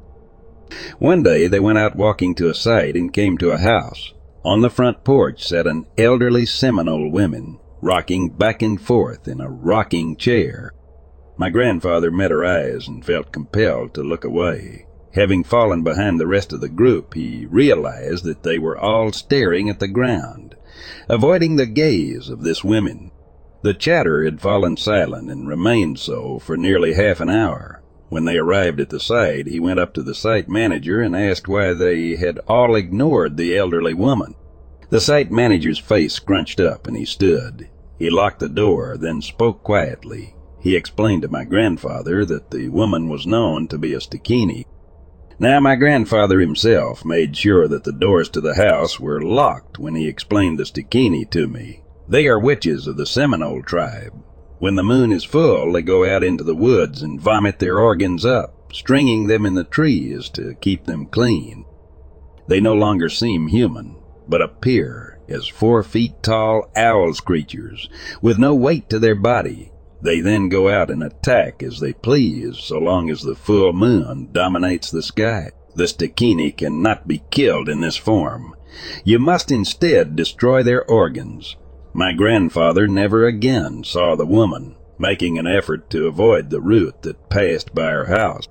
One 0.99 1.23
day 1.23 1.47
they 1.47 1.61
went 1.61 1.79
out 1.79 1.97
walking 1.97 2.35
to 2.37 2.51
a 2.51 2.55
site 2.55 2.95
and 2.97 3.13
came 3.13 3.39
to 3.39 3.51
a 3.51 3.59
house. 3.59 4.13
On 4.45 4.61
the 4.61 4.71
front 4.71 5.05
porch 5.05 5.47
sat 5.47 5.67
an 5.67 5.87
elderly 5.97 6.47
Seminole 6.47 7.11
woman, 7.11 7.59
rocking 7.81 8.29
back 8.29 8.63
and 8.63 8.81
forth 8.81 9.27
in 9.27 9.41
a 9.41 9.51
rocking 9.51 10.17
chair. 10.17 10.73
My 11.37 11.49
grandfather 11.49 12.11
met 12.11 12.31
her 12.31 12.45
eyes 12.45 12.87
and 12.87 13.05
felt 13.05 13.33
compelled 13.33 13.95
to 13.95 14.03
look 14.03 14.25
away. 14.25 14.87
Having 15.15 15.45
fallen 15.45 15.83
behind 15.83 16.21
the 16.21 16.27
rest 16.27 16.53
of 16.53 16.61
the 16.61 16.69
group, 16.69 17.15
he 17.15 17.47
realized 17.47 18.25
that 18.25 18.43
they 18.43 18.59
were 18.59 18.79
all 18.79 19.11
staring 19.11 19.69
at 19.69 19.81
the 19.81 19.89
ground 19.89 20.55
avoiding 21.09 21.57
the 21.57 21.67
gaze 21.67 22.29
of 22.29 22.43
this 22.43 22.65
woman. 22.65 23.11
The 23.63 23.75
chatter 23.75 24.25
had 24.25 24.41
fallen 24.41 24.77
silent 24.77 25.31
and 25.31 25.47
remained 25.47 25.99
so 25.99 26.39
for 26.39 26.57
nearly 26.57 26.95
half 26.95 27.21
an 27.21 27.29
hour. 27.29 27.83
When 28.09 28.25
they 28.25 28.39
arrived 28.39 28.81
at 28.81 28.91
the 28.91 28.99
site, 28.99 29.47
he 29.47 29.61
went 29.61 29.79
up 29.79 29.95
to 29.95 30.03
the 30.03 30.15
site 30.15 30.49
manager 30.49 31.01
and 31.01 31.15
asked 31.15 31.47
why 31.47 31.75
they 31.75 32.17
had 32.17 32.41
all 32.49 32.75
ignored 32.75 33.37
the 33.37 33.57
elderly 33.57 33.95
woman. 33.95 34.35
The 34.89 35.01
site 35.01 35.31
manager's 35.31 35.79
face 35.79 36.15
scrunched 36.15 36.59
up 36.59 36.89
and 36.89 36.97
he 36.97 37.05
stood. 37.05 37.69
He 37.99 38.11
locked 38.11 38.41
the 38.41 38.49
door, 38.49 38.97
then 38.99 39.23
spoke 39.23 39.63
quietly. 39.63 40.35
He 40.61 40.75
explained 40.75 41.23
to 41.23 41.29
my 41.29 41.45
grandfather 41.45 42.25
that 42.25 42.51
the 42.51 42.69
woman 42.71 43.09
was 43.09 43.27
known 43.27 43.69
to 43.69 43.79
be 43.79 43.95
a 43.95 43.99
Stikini, 44.01 44.65
now, 45.41 45.59
my 45.59 45.75
grandfather 45.75 46.39
himself 46.39 47.05
made 47.05 47.37
sure 47.37 47.67
that 47.67 47.85
the 47.85 47.93
doors 47.93 48.29
to 48.31 48.41
the 48.41 48.55
house 48.55 49.01
were 49.01 49.23
locked 49.23 49.79
when 49.79 49.95
he 49.95 50.07
explained 50.07 50.59
the 50.59 50.65
Stikini 50.65 51.29
to 51.31 51.49
me. 51.49 51.83
They 52.07 52.27
are 52.27 52.39
witches 52.39 52.87
of 52.87 52.97
the 52.97 53.07
Seminole 53.07 53.63
tribe. 53.63 54.13
When 54.59 54.75
the 54.75 54.83
moon 54.83 55.11
is 55.11 55.25
full, 55.25 55.73
they 55.73 55.81
go 55.81 56.05
out 56.05 56.23
into 56.23 56.45
the 56.45 56.55
woods 56.55 57.03
and 57.03 57.19
vomit 57.19 57.59
their 57.59 57.79
organs 57.79 58.27
up, 58.27 58.75
stringing 58.75 59.27
them 59.27 59.47
in 59.47 59.55
the 59.55 59.65
trees 59.65 60.29
to 60.31 60.55
keep 60.61 60.85
them 60.85 61.07
clean. 61.07 61.65
They 62.47 62.61
no 62.61 62.75
longer 62.75 63.09
seem 63.09 63.49
human, 63.49 63.97
but 64.29 64.43
appear 64.43 65.21
as 65.31 65.47
four 65.47 65.83
feet 65.83 66.23
tall 66.23 66.71
owl 66.77 67.15
creatures 67.15 67.89
with 68.21 68.39
no 68.39 68.55
weight 68.55 68.91
to 68.91 68.99
their 68.99 69.15
body. 69.15 69.70
They 70.03 70.21
then 70.21 70.49
go 70.49 70.69
out 70.69 70.91
and 70.91 71.03
attack 71.03 71.63
as 71.63 71.81
they 71.81 71.93
please 71.93 72.59
so 72.59 72.79
long 72.79 73.11
as 73.11 73.23
the 73.23 73.35
full 73.35 73.73
moon 73.73 74.29
dominates 74.33 74.91
the 74.91 75.03
sky. 75.03 75.51
The 75.75 75.85
Stikini 75.85 76.57
cannot 76.57 77.07
be 77.07 77.23
killed 77.31 77.69
in 77.69 77.81
this 77.81 77.97
form. 77.97 78.55
You 79.05 79.19
must 79.19 79.51
instead 79.51 80.17
destroy 80.17 80.63
their 80.63 80.85
organs. 80.85 81.57
My 81.93 82.13
grandfather 82.13 82.87
never 82.87 83.27
again 83.27 83.85
saw 83.85 84.17
the 84.17 84.27
woman, 84.27 84.77
making 84.99 85.39
an 85.39 85.47
effort 85.47 85.91
to 85.91 86.07
avoid 86.07 86.51
the 86.51 86.61
route 86.61 87.03
that 87.03 87.29
passed 87.29 87.75
by 87.75 87.91
her 87.91 88.07
house. 88.07 88.47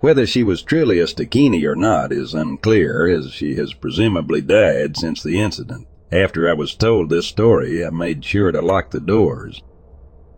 Whether 0.00 0.26
she 0.26 0.42
was 0.42 0.62
truly 0.62 0.98
a 0.98 1.06
Stikini 1.06 1.64
or 1.64 1.76
not 1.76 2.12
is 2.12 2.34
unclear, 2.34 3.06
as 3.06 3.32
she 3.32 3.56
has 3.56 3.74
presumably 3.74 4.40
died 4.40 4.96
since 4.96 5.22
the 5.22 5.40
incident. 5.40 5.86
After 6.10 6.48
I 6.48 6.52
was 6.52 6.74
told 6.74 7.10
this 7.10 7.26
story, 7.26 7.84
I 7.84 7.90
made 7.90 8.24
sure 8.24 8.52
to 8.52 8.62
lock 8.62 8.90
the 8.90 9.00
doors. 9.00 9.62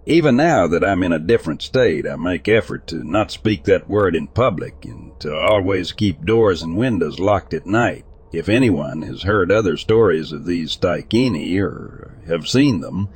Even 0.08 0.36
now 0.36 0.68
that 0.68 0.84
I'm 0.84 1.02
in 1.02 1.12
a 1.12 1.18
different 1.18 1.62
state, 1.62 2.06
I 2.06 2.14
make 2.14 2.46
effort 2.46 2.86
to 2.88 3.02
not 3.02 3.32
speak 3.32 3.64
that 3.64 3.90
word 3.90 4.14
in 4.14 4.28
public 4.28 4.84
and 4.84 5.18
to 5.18 5.34
always 5.34 5.90
keep 5.90 6.24
doors 6.24 6.62
and 6.62 6.76
windows 6.76 7.18
locked 7.18 7.52
at 7.52 7.66
night. 7.66 8.04
If 8.32 8.48
anyone 8.48 9.02
has 9.02 9.24
heard 9.24 9.50
other 9.50 9.76
stories 9.76 10.30
of 10.30 10.46
these 10.46 10.76
Stikini 10.76 11.60
or 11.60 12.20
have 12.28 12.46
seen 12.46 12.82
them, 12.82 13.08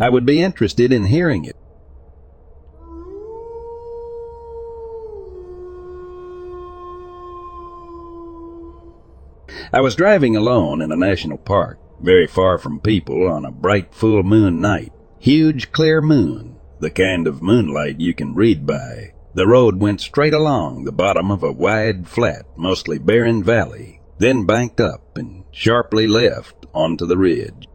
I 0.00 0.08
would 0.08 0.24
be 0.24 0.40
interested 0.40 0.90
in 0.90 1.04
hearing 1.04 1.44
it. 1.44 1.56
I 9.70 9.82
was 9.82 9.94
driving 9.94 10.34
alone 10.34 10.80
in 10.80 10.90
a 10.90 10.96
national 10.96 11.36
park, 11.36 11.78
very 12.00 12.26
far 12.26 12.56
from 12.56 12.80
people, 12.80 13.28
on 13.28 13.44
a 13.44 13.52
bright 13.52 13.94
full 13.94 14.22
moon 14.22 14.62
night. 14.62 14.92
Huge 15.20 15.72
clear 15.72 16.00
moon, 16.00 16.56
the 16.78 16.90
kind 16.90 17.26
of 17.26 17.42
moonlight 17.42 17.98
you 17.98 18.14
can 18.14 18.34
read 18.34 18.64
by. 18.64 19.14
The 19.34 19.48
road 19.48 19.80
went 19.80 20.00
straight 20.00 20.32
along 20.32 20.84
the 20.84 20.92
bottom 20.92 21.32
of 21.32 21.42
a 21.42 21.50
wide, 21.50 22.06
flat, 22.06 22.46
mostly 22.56 22.98
barren 22.98 23.42
valley, 23.42 24.00
then 24.18 24.46
banked 24.46 24.80
up 24.80 25.18
and 25.18 25.44
sharply 25.50 26.06
left 26.06 26.66
onto 26.72 27.04
the 27.04 27.18
ridge. 27.18 27.66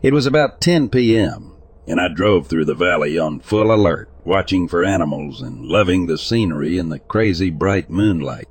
It 0.00 0.12
was 0.12 0.26
about 0.26 0.60
10 0.60 0.90
p.m., 0.90 1.56
and 1.88 2.00
I 2.00 2.06
drove 2.06 2.46
through 2.46 2.66
the 2.66 2.74
valley 2.74 3.18
on 3.18 3.40
full 3.40 3.74
alert, 3.74 4.08
watching 4.24 4.68
for 4.68 4.84
animals 4.84 5.42
and 5.42 5.66
loving 5.66 6.06
the 6.06 6.18
scenery 6.18 6.78
in 6.78 6.88
the 6.88 7.00
crazy 7.00 7.50
bright 7.50 7.90
moonlight. 7.90 8.46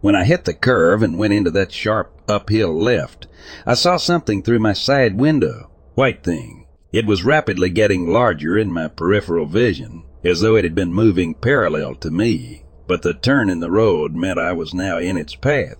When 0.00 0.14
I 0.14 0.24
hit 0.24 0.44
the 0.44 0.54
curve 0.54 1.02
and 1.02 1.18
went 1.18 1.32
into 1.32 1.50
that 1.50 1.72
sharp 1.72 2.12
uphill 2.28 2.72
left, 2.80 3.26
I 3.66 3.74
saw 3.74 3.96
something 3.96 4.42
through 4.42 4.60
my 4.60 4.74
side 4.74 5.18
window. 5.18 5.70
White 5.94 6.22
thing. 6.22 6.63
It 6.94 7.06
was 7.06 7.24
rapidly 7.24 7.70
getting 7.70 8.06
larger 8.06 8.56
in 8.56 8.70
my 8.70 8.86
peripheral 8.86 9.46
vision, 9.46 10.04
as 10.22 10.40
though 10.40 10.54
it 10.54 10.62
had 10.62 10.76
been 10.76 10.94
moving 10.94 11.34
parallel 11.34 11.96
to 11.96 12.08
me, 12.12 12.62
but 12.86 13.02
the 13.02 13.14
turn 13.14 13.50
in 13.50 13.58
the 13.58 13.68
road 13.68 14.14
meant 14.14 14.38
I 14.38 14.52
was 14.52 14.72
now 14.72 14.98
in 14.98 15.16
its 15.16 15.34
path. 15.34 15.74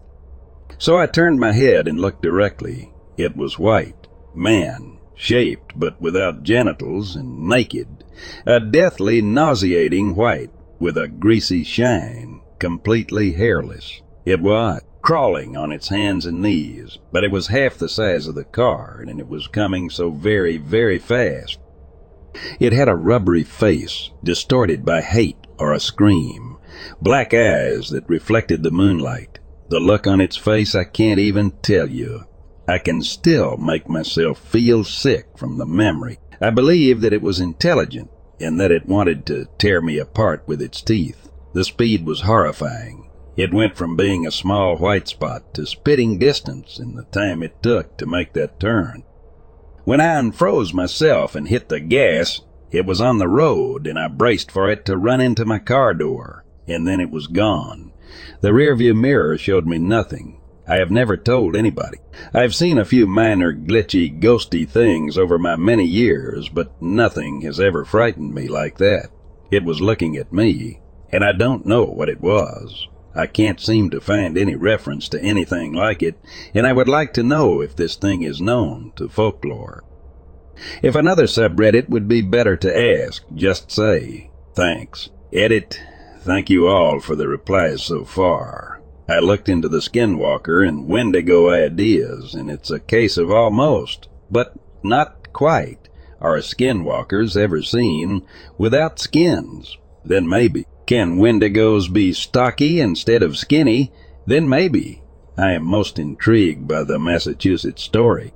So 0.77 0.99
I 0.99 1.07
turned 1.07 1.39
my 1.39 1.53
head 1.53 1.87
and 1.87 2.01
looked 2.01 2.21
directly. 2.21 2.93
It 3.17 3.37
was 3.37 3.61
white, 3.61 4.09
man, 4.35 4.99
shaped 5.15 5.79
but 5.79 6.03
without 6.03 6.43
genitals 6.43 7.15
and 7.15 7.49
naked, 7.49 8.03
a 8.45 8.59
deathly 8.59 9.23
nauseating 9.23 10.17
white 10.17 10.51
with 10.81 10.97
a 10.99 11.07
greasy 11.07 11.63
shine, 11.63 12.41
completely 12.59 13.35
hairless. 13.35 14.03
It 14.25 14.41
was 14.41 14.83
crawling 15.05 15.55
on 15.55 15.71
its 15.71 15.91
hands 15.91 16.25
and 16.25 16.41
knees, 16.41 16.99
but 17.13 17.23
it 17.23 17.31
was 17.31 17.49
half 17.49 17.77
the 17.77 17.89
size 17.91 18.27
of 18.27 18.35
the 18.35 18.45
car, 18.45 19.05
and 19.07 19.21
it 19.21 19.29
was 19.29 19.47
coming 19.47 19.91
so 19.91 20.11
very, 20.11 20.57
very 20.57 20.99
fast. 20.99 21.59
It 22.59 22.73
had 22.73 22.89
a 22.89 22.97
rubbery 22.97 23.45
face, 23.45 24.11
distorted 24.25 24.83
by 24.83 25.03
hate 25.03 25.47
or 25.59 25.75
a 25.75 25.79
scream, 25.79 26.57
black 27.03 27.35
eyes 27.35 27.91
that 27.91 28.09
reflected 28.09 28.63
the 28.63 28.71
moonlight. 28.71 29.39
The 29.69 29.79
look 29.79 30.07
on 30.07 30.23
its 30.23 30.39
face 30.39 30.75
I 30.75 30.85
can't 30.85 31.21
even 31.21 31.51
tell 31.63 31.89
you. 31.89 32.25
I 32.67 32.79
can 32.79 33.03
still 33.03 33.59
make 33.59 33.87
myself 33.87 34.39
feel 34.39 34.85
sick 34.85 35.27
from 35.37 35.59
the 35.59 35.67
memory. 35.67 36.19
I 36.41 36.49
believe 36.49 37.03
that 37.03 37.13
it 37.13 37.23
was 37.23 37.41
intelligent 37.41 38.11
and 38.41 38.59
that 38.59 38.73
it 38.73 38.89
wanted 38.89 39.27
to 39.27 39.49
tear 39.59 39.83
me 39.83 39.99
apart 39.99 40.45
with 40.47 40.63
its 40.63 40.81
teeth. 40.81 41.29
The 41.53 41.65
speed 41.65 42.07
was 42.07 42.23
horrifying. 42.23 43.04
It 43.37 43.53
went 43.53 43.77
from 43.77 43.97
being 43.97 44.27
a 44.27 44.31
small 44.31 44.77
white 44.77 45.09
spot 45.09 45.55
to 45.55 45.67
spitting 45.67 46.19
distance 46.19 46.79
in 46.79 46.95
the 46.95 47.05
time 47.05 47.43
it 47.43 47.63
took 47.63 47.97
to 47.97 48.07
make 48.07 48.33
that 48.35 48.61
turn. 48.61 49.03
When 49.85 50.01
I 50.01 50.21
unfroze 50.21 50.73
myself 50.73 51.35
and 51.35 51.49
hit 51.49 51.69
the 51.69 51.81
gas, 51.81 52.43
it 52.71 52.87
was 52.87 53.01
on 53.01 53.19
the 53.19 53.29
road 53.29 53.87
and 53.87 53.99
I 53.99 54.09
braced 54.09 54.51
for 54.51 54.71
it 54.71 54.85
to 54.87 54.97
run 54.97 55.21
into 55.21 55.45
my 55.45 55.59
car 55.59 55.95
door, 55.95 56.45
and 56.69 56.87
then 56.87 57.01
it 57.01 57.11
was 57.11 57.27
gone. 57.27 57.93
The 58.41 58.51
rearview 58.51 58.95
mirror 58.95 59.37
showed 59.37 59.67
me 59.67 59.79
nothing. 59.79 60.41
I 60.67 60.77
have 60.77 60.91
never 60.91 61.17
told 61.17 61.57
anybody. 61.57 61.99
I've 62.33 62.55
seen 62.55 62.79
a 62.79 62.85
few 62.85 63.07
minor 63.07 63.53
glitchy, 63.53 64.19
ghosty 64.19 64.67
things 64.67 65.19
over 65.19 65.39
my 65.39 65.57
many 65.57 65.85
years, 65.85 66.49
but 66.49 66.81
nothing 66.81 67.43
has 67.43 67.61
ever 67.61 67.85
frightened 67.85 68.33
me 68.33 68.49
like 68.49 68.79
that. 68.79 69.11
It 69.51 69.65
was 69.65 69.81
looking 69.81 70.17
at 70.17 70.33
me, 70.33 70.81
and 71.11 71.23
I 71.23 71.33
don't 71.33 71.67
know 71.67 71.85
what 71.85 72.09
it 72.09 72.21
was. 72.21 72.89
I 73.15 73.27
can't 73.27 73.61
seem 73.61 73.91
to 73.91 74.01
find 74.01 74.37
any 74.37 74.57
reference 74.57 75.09
to 75.11 75.23
anything 75.23 75.73
like 75.73 76.03
it, 76.03 76.19
and 76.53 76.67
I 76.67 76.73
would 76.73 76.89
like 76.89 77.13
to 77.15 77.23
know 77.23 77.61
if 77.61 77.77
this 77.77 77.97
thing 77.97 78.23
is 78.23 78.41
known 78.41 78.93
to 78.97 79.09
folklore. 79.09 79.85
If 80.83 80.95
another 80.95 81.25
subreddit 81.25 81.89
would 81.89 82.09
be 82.09 82.23
better 82.23 82.57
to 82.57 83.03
ask, 83.05 83.25
just 83.35 83.71
say, 83.71 84.31
thanks. 84.55 85.11
Edit, 85.33 85.81
thank 86.21 86.51
you 86.51 86.69
all 86.69 87.01
for 87.01 87.17
the 87.17 87.29
replies 87.29 87.83
so 87.83 88.05
far. 88.05 88.83
I 89.09 89.19
looked 89.19 89.49
into 89.49 89.69
the 89.69 89.81
Skinwalker 89.81 90.67
and 90.67 90.89
Wendigo 90.89 91.51
ideas, 91.51 92.35
and 92.35 92.51
it's 92.51 92.71
a 92.71 92.81
case 92.81 93.17
of 93.17 93.31
almost, 93.31 94.09
but 94.31 94.55
not 94.83 95.33
quite, 95.33 95.89
are 96.21 96.39
skinwalkers 96.39 97.37
ever 97.37 97.63
seen 97.63 98.27
without 98.57 98.99
skins. 98.99 99.77
Then 100.05 100.29
maybe. 100.29 100.67
Can 100.87 101.17
Wendigos 101.17 101.91
be 101.91 102.13
stocky 102.13 102.79
instead 102.81 103.23
of 103.23 103.39
skinny? 103.39 103.91
Then 104.27 104.49
maybe. 104.49 105.03
I 105.37 105.53
am 105.53 105.65
most 105.65 105.99
intrigued 105.99 106.69
by 106.69 106.85
the 106.85 106.99
Massachusetts 106.99 107.83
story. 107.83 108.35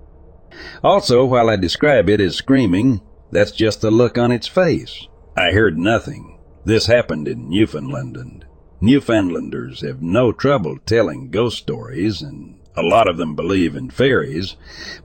Also, 0.83 1.25
while 1.25 1.51
I 1.51 1.57
describe 1.57 2.09
it 2.09 2.21
as 2.21 2.37
screaming, 2.37 3.03
that's 3.31 3.53
just 3.53 3.83
the 3.83 3.91
look 3.91 4.17
on 4.17 4.33
its 4.33 4.49
face. 4.49 5.07
I 5.37 5.53
heard 5.53 5.79
nothing. 5.79 6.39
This 6.65 6.87
happened 6.87 7.29
in 7.29 7.49
Newfoundland. 7.49 8.47
Newfoundlanders 8.81 9.83
have 9.83 10.03
no 10.03 10.33
trouble 10.33 10.79
telling 10.87 11.31
ghost 11.31 11.59
stories, 11.59 12.23
and 12.23 12.59
a 12.77 12.83
lot 12.83 13.09
of 13.09 13.19
them 13.19 13.35
believe 13.35 13.77
in 13.77 13.91
fairies, 13.91 14.57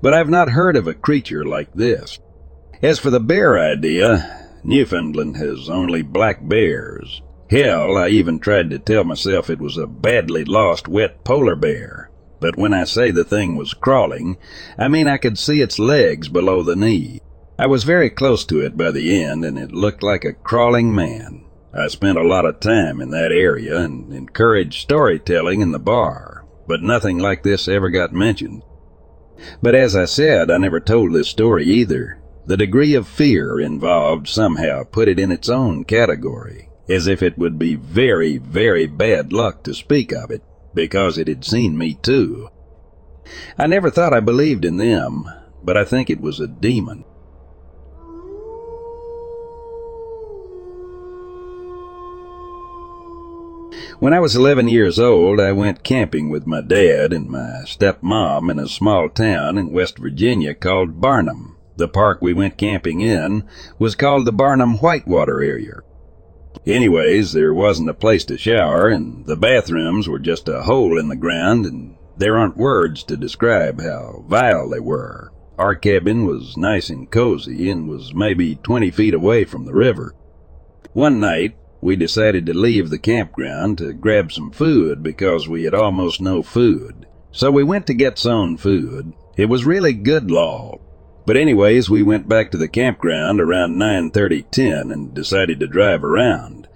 but 0.01 0.13
I've 0.13 0.29
not 0.29 0.49
heard 0.49 0.77
of 0.77 0.87
a 0.87 0.93
creature 0.93 1.43
like 1.43 1.73
this. 1.73 2.19
As 2.81 2.99
for 2.99 3.09
the 3.09 3.19
bear 3.19 3.59
idea, 3.59 4.49
Newfoundland 4.63 5.37
has 5.37 5.69
only 5.69 6.01
black 6.01 6.47
bears. 6.47 7.21
Hell, 7.53 7.97
I 7.99 8.07
even 8.07 8.39
tried 8.39 8.71
to 8.71 8.79
tell 8.79 9.03
myself 9.03 9.47
it 9.47 9.61
was 9.61 9.77
a 9.77 9.85
badly 9.85 10.43
lost 10.43 10.87
wet 10.87 11.23
polar 11.23 11.55
bear. 11.55 12.09
But 12.39 12.57
when 12.57 12.73
I 12.73 12.83
say 12.83 13.11
the 13.11 13.23
thing 13.23 13.55
was 13.55 13.75
crawling, 13.75 14.37
I 14.75 14.87
mean 14.87 15.07
I 15.07 15.17
could 15.17 15.37
see 15.37 15.61
its 15.61 15.77
legs 15.77 16.29
below 16.29 16.63
the 16.63 16.75
knee. 16.75 17.21
I 17.59 17.67
was 17.67 17.83
very 17.83 18.09
close 18.09 18.43
to 18.45 18.61
it 18.61 18.75
by 18.75 18.89
the 18.89 19.23
end, 19.23 19.45
and 19.45 19.59
it 19.59 19.71
looked 19.71 20.01
like 20.01 20.25
a 20.25 20.33
crawling 20.33 20.95
man. 20.95 21.45
I 21.71 21.89
spent 21.89 22.17
a 22.17 22.27
lot 22.27 22.45
of 22.45 22.59
time 22.59 22.99
in 22.99 23.11
that 23.11 23.31
area 23.31 23.77
and 23.77 24.11
encouraged 24.11 24.81
storytelling 24.81 25.61
in 25.61 25.73
the 25.73 25.77
bar, 25.77 26.47
but 26.67 26.81
nothing 26.81 27.19
like 27.19 27.43
this 27.43 27.67
ever 27.67 27.91
got 27.91 28.13
mentioned. 28.13 28.63
But 29.61 29.75
as 29.75 29.95
I 29.95 30.05
said, 30.05 30.49
I 30.49 30.57
never 30.57 30.79
told 30.79 31.13
this 31.13 31.29
story 31.29 31.65
either. 31.65 32.19
The 32.47 32.57
degree 32.57 32.95
of 32.95 33.07
fear 33.07 33.59
involved 33.59 34.27
somehow 34.27 34.85
put 34.85 35.07
it 35.07 35.19
in 35.19 35.31
its 35.31 35.49
own 35.49 35.83
category 35.83 36.71
as 36.89 37.07
if 37.07 37.23
it 37.23 37.37
would 37.37 37.57
be 37.57 37.75
very, 37.75 38.37
very 38.37 38.87
bad 38.87 39.31
luck 39.31 39.63
to 39.63 39.73
speak 39.73 40.11
of 40.11 40.31
it, 40.31 40.43
because 40.73 41.17
it 41.17 41.27
had 41.27 41.45
seen 41.45 41.77
me 41.77 41.93
too. 41.93 42.49
I 43.57 43.67
never 43.67 43.89
thought 43.89 44.13
I 44.13 44.19
believed 44.19 44.65
in 44.65 44.77
them, 44.77 45.25
but 45.63 45.77
I 45.77 45.85
think 45.85 46.09
it 46.09 46.21
was 46.21 46.39
a 46.39 46.47
demon. 46.47 47.05
When 53.99 54.13
I 54.13 54.19
was 54.19 54.35
11 54.35 54.67
years 54.67 54.99
old, 54.99 55.39
I 55.39 55.53
went 55.53 55.83
camping 55.83 56.29
with 56.29 56.45
my 56.45 56.59
dad 56.59 57.13
and 57.13 57.29
my 57.29 57.61
stepmom 57.63 58.51
in 58.51 58.59
a 58.59 58.67
small 58.67 59.07
town 59.07 59.57
in 59.57 59.71
West 59.71 59.97
Virginia 59.97 60.53
called 60.53 60.99
Barnum. 60.99 61.55
The 61.77 61.87
park 61.87 62.21
we 62.21 62.33
went 62.33 62.57
camping 62.57 62.99
in 62.99 63.47
was 63.79 63.95
called 63.95 64.25
the 64.25 64.33
Barnum 64.33 64.77
Whitewater 64.79 65.41
Area. 65.41 65.81
Anyways, 66.65 67.33
there 67.33 67.53
wasn't 67.53 67.89
a 67.89 67.93
place 67.93 68.23
to 68.25 68.37
shower, 68.37 68.87
and 68.87 69.25
the 69.25 69.35
bathrooms 69.35 70.07
were 70.07 70.19
just 70.19 70.47
a 70.47 70.63
hole 70.63 70.97
in 70.97 71.09
the 71.09 71.15
ground, 71.15 71.65
and 71.65 71.95
There 72.15 72.37
aren't 72.37 72.57
words 72.57 73.03
to 73.05 73.17
describe 73.17 73.81
how 73.81 74.23
vile 74.27 74.69
they 74.69 74.79
were. 74.79 75.31
Our 75.57 75.75
cabin 75.75 76.25
was 76.25 76.57
nice 76.57 76.89
and 76.89 77.09
cozy 77.09 77.69
and 77.69 77.89
was 77.89 78.13
maybe 78.13 78.55
20 78.55 78.91
feet 78.91 79.13
away 79.13 79.45
from 79.45 79.65
the 79.65 79.73
river. 79.73 80.15
One 80.93 81.19
night, 81.19 81.55
we 81.81 81.95
decided 81.95 82.45
to 82.45 82.53
leave 82.53 82.89
the 82.89 82.99
campground 82.99 83.79
to 83.79 83.93
grab 83.93 84.31
some 84.31 84.51
food 84.51 85.03
because 85.03 85.47
we 85.47 85.63
had 85.63 85.73
almost 85.73 86.21
no 86.21 86.43
food. 86.43 87.07
So 87.31 87.51
we 87.51 87.63
went 87.63 87.87
to 87.87 87.93
get 87.93 88.19
some 88.19 88.57
food. 88.57 89.13
It 89.35 89.49
was 89.49 89.65
really 89.65 89.93
good 89.93 90.29
law. 90.29 90.77
But 91.25 91.37
anyways, 91.37 91.89
we 91.89 92.03
went 92.03 92.27
back 92.27 92.51
to 92.51 92.57
the 92.57 92.67
campground 92.67 93.39
around 93.39 93.77
9:30, 93.77 94.91
and 94.91 95.13
decided 95.13 95.59
to 95.61 95.67
drive 95.67 96.03
around. 96.03 96.67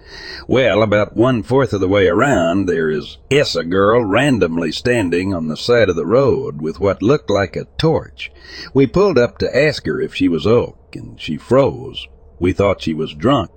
Well, 0.46 0.82
about 0.82 1.14
one 1.14 1.42
fourth 1.42 1.74
of 1.74 1.80
the 1.82 1.88
way 1.88 2.08
around, 2.08 2.64
there 2.64 2.88
is 2.88 3.18
Essa 3.30 3.62
girl 3.62 4.02
randomly 4.02 4.72
standing 4.72 5.34
on 5.34 5.48
the 5.48 5.56
side 5.56 5.90
of 5.90 5.96
the 5.96 6.06
road 6.06 6.62
with 6.62 6.80
what 6.80 7.02
looked 7.02 7.28
like 7.28 7.56
a 7.56 7.66
torch. 7.76 8.32
We 8.72 8.86
pulled 8.86 9.18
up 9.18 9.36
to 9.38 9.54
ask 9.54 9.84
her 9.84 10.00
if 10.00 10.14
she 10.14 10.28
was 10.28 10.46
oak, 10.46 10.78
and 10.94 11.20
she 11.20 11.36
froze. 11.36 12.06
We 12.38 12.54
thought 12.54 12.80
she 12.80 12.94
was 12.94 13.12
drunk, 13.12 13.50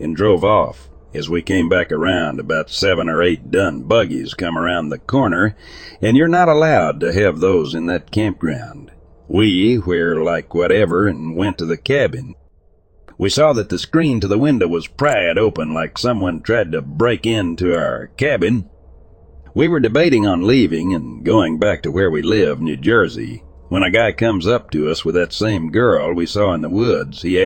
and 0.00 0.16
drove 0.16 0.42
off. 0.44 0.88
As 1.12 1.28
we 1.28 1.42
came 1.42 1.68
back 1.68 1.92
around, 1.92 2.40
about 2.40 2.70
seven 2.70 3.10
or 3.10 3.22
eight 3.22 3.50
dun 3.50 3.82
buggies 3.82 4.32
come 4.32 4.56
around 4.56 4.88
the 4.88 4.98
corner, 4.98 5.54
and 6.00 6.16
you're 6.16 6.26
not 6.26 6.48
allowed 6.48 7.00
to 7.00 7.12
have 7.12 7.40
those 7.40 7.74
in 7.74 7.84
that 7.86 8.10
campground. 8.10 8.92
We 9.28 9.78
were 9.78 10.22
like 10.22 10.54
whatever 10.54 11.06
and 11.08 11.36
went 11.36 11.58
to 11.58 11.66
the 11.66 11.76
cabin. 11.76 12.34
We 13.18 13.30
saw 13.30 13.52
that 13.54 13.70
the 13.70 13.78
screen 13.78 14.20
to 14.20 14.28
the 14.28 14.38
window 14.38 14.68
was 14.68 14.86
pried 14.86 15.38
open 15.38 15.72
like 15.72 15.98
someone 15.98 16.42
tried 16.42 16.72
to 16.72 16.82
break 16.82 17.24
into 17.26 17.74
our 17.74 18.08
cabin. 18.16 18.68
We 19.54 19.68
were 19.68 19.80
debating 19.80 20.26
on 20.26 20.46
leaving 20.46 20.92
and 20.92 21.24
going 21.24 21.58
back 21.58 21.82
to 21.82 21.90
where 21.90 22.10
we 22.10 22.20
live, 22.20 22.60
New 22.60 22.76
Jersey, 22.76 23.42
when 23.68 23.82
a 23.82 23.90
guy 23.90 24.12
comes 24.12 24.46
up 24.46 24.70
to 24.72 24.90
us 24.90 25.04
with 25.04 25.14
that 25.14 25.32
same 25.32 25.70
girl 25.70 26.12
we 26.12 26.26
saw 26.26 26.52
in 26.52 26.60
the 26.60 26.68
woods. 26.68 27.22
He 27.22 27.45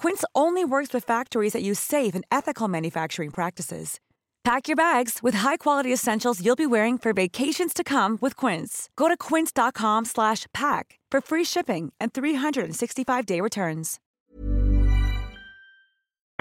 Quince 0.00 0.24
only 0.34 0.64
works 0.64 0.94
with 0.94 1.04
factories 1.04 1.52
that 1.52 1.62
use 1.62 1.78
safe 1.78 2.14
and 2.14 2.24
ethical 2.30 2.68
manufacturing 2.68 3.30
practices. 3.30 4.00
Pack 4.44 4.66
your 4.66 4.76
bags 4.76 5.18
with 5.22 5.34
high-quality 5.34 5.92
essentials 5.92 6.42
you'll 6.42 6.56
be 6.56 6.64
wearing 6.64 6.96
for 6.96 7.12
vacations 7.12 7.74
to 7.74 7.84
come 7.84 8.16
with 8.22 8.34
Quince. 8.34 8.88
Go 8.96 9.08
to 9.08 9.16
quince.com/pack 9.28 10.98
for 11.12 11.20
free 11.20 11.44
shipping 11.44 11.92
and 12.00 12.14
365-day 12.14 13.40
returns. 13.42 13.98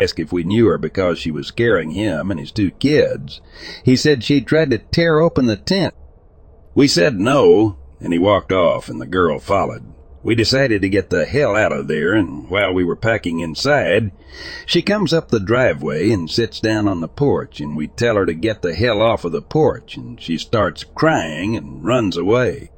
asked 0.01 0.19
if 0.19 0.31
we 0.31 0.45
knew 0.45 0.67
her 0.67 0.77
because 0.77 1.19
she 1.19 1.29
was 1.29 1.47
scaring 1.47 1.91
him 1.91 2.31
and 2.31 2.39
his 2.39 2.53
two 2.53 2.71
kids. 2.71 3.41
He 3.83 3.97
said 3.97 4.23
she'd 4.23 4.47
tried 4.47 4.69
to 4.71 4.77
tear 4.77 5.19
open 5.19 5.47
the 5.47 5.57
tent. 5.57 5.93
We 6.73 6.87
said 6.87 7.19
no, 7.19 7.77
and 7.99 8.13
he 8.13 8.19
walked 8.19 8.53
off 8.53 8.87
and 8.87 9.01
the 9.01 9.05
girl 9.05 9.37
followed. 9.39 9.83
We 10.21 10.35
decided 10.35 10.81
to 10.81 10.89
get 10.89 11.09
the 11.09 11.25
hell 11.25 11.55
out 11.55 11.71
of 11.71 11.87
there, 11.87 12.13
and 12.13 12.49
while 12.49 12.73
we 12.73 12.83
were 12.83 12.97
packing 12.97 13.39
inside, 13.39 14.11
she 14.65 14.81
comes 14.81 15.13
up 15.13 15.29
the 15.29 15.39
driveway 15.39 16.11
and 16.11 16.29
sits 16.29 16.59
down 16.59 16.89
on 16.89 16.99
the 16.99 17.07
porch, 17.07 17.61
and 17.61 17.77
we 17.77 17.87
tell 17.87 18.15
her 18.15 18.25
to 18.25 18.33
get 18.33 18.61
the 18.61 18.75
hell 18.75 19.01
off 19.01 19.23
of 19.23 19.31
the 19.31 19.41
porch, 19.41 19.95
and 19.95 20.21
she 20.21 20.37
starts 20.37 20.83
crying 20.83 21.55
and 21.55 21.85
runs 21.85 22.17
away. 22.17 22.69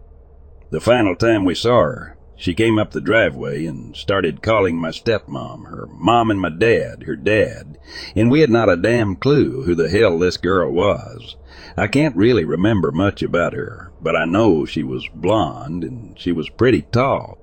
The 0.69 0.79
final 0.79 1.15
time 1.15 1.43
we 1.43 1.55
saw 1.55 1.81
her, 1.81 2.17
she 2.35 2.53
came 2.53 2.77
up 2.77 2.91
the 2.91 3.01
driveway 3.01 3.65
and 3.65 3.95
started 3.95 4.43
calling 4.43 4.77
my 4.79 4.89
stepmom, 4.89 5.65
her 5.65 5.87
mom 5.87 6.29
and 6.29 6.39
my 6.39 6.49
dad, 6.49 7.03
her 7.03 7.15
dad, 7.15 7.77
and 8.15 8.29
we 8.29 8.41
had 8.41 8.51
not 8.51 8.69
a 8.69 8.77
damn 8.77 9.15
clue 9.15 9.63
who 9.63 9.73
the 9.73 9.89
hell 9.89 10.19
this 10.19 10.37
girl 10.37 10.71
was. 10.71 11.35
I 11.77 11.87
can't 11.87 12.15
really 12.15 12.45
remember 12.45 12.91
much 12.91 13.23
about 13.23 13.53
her, 13.53 13.91
but 14.01 14.15
I 14.15 14.25
know 14.25 14.65
she 14.65 14.83
was 14.83 15.07
blonde 15.13 15.83
and 15.83 16.19
she 16.19 16.31
was 16.31 16.49
pretty 16.49 16.81
tall. 16.83 17.37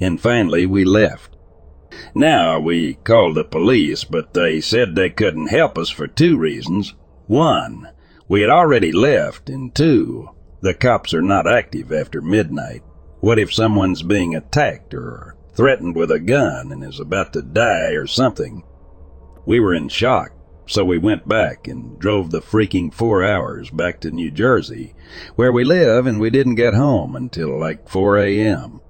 And 0.00 0.20
finally 0.20 0.66
we 0.66 0.84
left. 0.84 1.36
Now, 2.14 2.58
we 2.58 2.94
called 2.94 3.36
the 3.36 3.44
police, 3.44 4.04
but 4.04 4.34
they 4.34 4.60
said 4.60 4.94
they 4.94 5.10
couldn't 5.10 5.48
help 5.48 5.76
us 5.76 5.90
for 5.90 6.06
two 6.06 6.38
reasons. 6.38 6.94
One, 7.26 7.88
we 8.28 8.40
had 8.40 8.50
already 8.50 8.92
left, 8.92 9.50
and 9.50 9.74
two, 9.74 10.30
the 10.60 10.74
cops 10.74 11.12
are 11.12 11.22
not 11.22 11.46
active 11.46 11.92
after 11.92 12.22
midnight. 12.22 12.82
What 13.20 13.38
if 13.38 13.52
someone's 13.52 14.02
being 14.02 14.34
attacked 14.34 14.94
or 14.94 15.36
threatened 15.54 15.94
with 15.94 16.10
a 16.10 16.18
gun 16.18 16.72
and 16.72 16.82
is 16.82 16.98
about 16.98 17.32
to 17.34 17.42
die 17.42 17.92
or 17.92 18.06
something? 18.06 18.64
We 19.44 19.60
were 19.60 19.74
in 19.74 19.88
shock, 19.88 20.32
so 20.66 20.84
we 20.84 20.98
went 20.98 21.28
back 21.28 21.66
and 21.66 21.98
drove 21.98 22.30
the 22.30 22.40
freaking 22.40 22.92
four 22.92 23.24
hours 23.24 23.70
back 23.70 24.00
to 24.00 24.10
New 24.10 24.30
Jersey, 24.30 24.94
where 25.34 25.52
we 25.52 25.64
live, 25.64 26.06
and 26.06 26.20
we 26.20 26.30
didn't 26.30 26.54
get 26.54 26.74
home 26.74 27.16
until 27.16 27.58
like 27.58 27.88
4 27.88 28.18
a.m. 28.18 28.80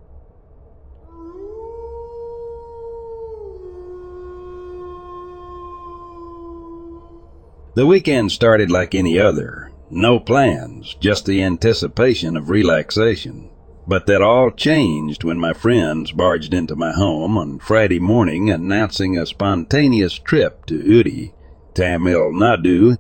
The 7.75 7.87
weekend 7.87 8.33
started 8.33 8.71
like 8.71 8.95
any 8.95 9.19
other. 9.19 9.73
No 9.91 10.21
plans, 10.21 10.95
just 11.01 11.25
the 11.25 11.43
anticipation 11.43 12.37
of 12.37 12.51
relaxation. 12.51 13.49
But 13.87 14.07
that 14.07 14.21
all 14.21 14.51
changed 14.51 15.25
when 15.25 15.39
my 15.39 15.55
friends 15.55 16.13
barged 16.13 16.53
into 16.53 16.77
my 16.77 16.93
home 16.93 17.39
on 17.39 17.59
Friday 17.59 17.99
morning 17.99 18.51
announcing 18.51 19.17
a 19.17 19.25
spontaneous 19.25 20.13
trip 20.15 20.67
to 20.67 20.79
Ooty, 20.83 21.33
Tamil 21.75 22.33
Nadu. 22.33 22.97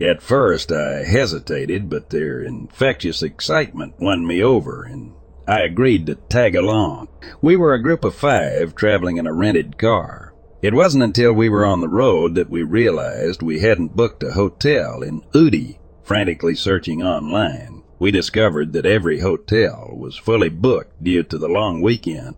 At 0.00 0.22
first 0.22 0.72
I 0.72 1.04
hesitated, 1.04 1.90
but 1.90 2.10
their 2.10 2.40
infectious 2.42 3.22
excitement 3.22 3.94
won 3.98 4.26
me 4.26 4.42
over, 4.42 4.84
and 4.84 5.12
I 5.46 5.60
agreed 5.60 6.06
to 6.06 6.14
tag 6.14 6.56
along. 6.56 7.08
We 7.40 7.56
were 7.56 7.74
a 7.74 7.82
group 7.82 8.04
of 8.04 8.14
five 8.14 8.74
traveling 8.74 9.16
in 9.18 9.26
a 9.26 9.32
rented 9.32 9.78
car. 9.78 10.32
It 10.62 10.74
wasn't 10.74 11.04
until 11.04 11.32
we 11.32 11.48
were 11.48 11.66
on 11.66 11.80
the 11.80 11.88
road 11.88 12.36
that 12.36 12.48
we 12.48 12.62
realized 12.62 13.42
we 13.42 13.60
hadn't 13.60 13.96
booked 13.96 14.22
a 14.22 14.32
hotel 14.32 15.02
in 15.02 15.22
Ooty. 15.34 15.78
Frantically 16.04 16.54
searching 16.54 17.02
online, 17.02 17.82
we 17.98 18.10
discovered 18.10 18.72
that 18.72 18.86
every 18.86 19.20
hotel 19.20 19.90
was 19.96 20.16
fully 20.16 20.48
booked 20.48 21.02
due 21.02 21.22
to 21.24 21.38
the 21.38 21.48
long 21.48 21.80
weekend. 21.80 22.36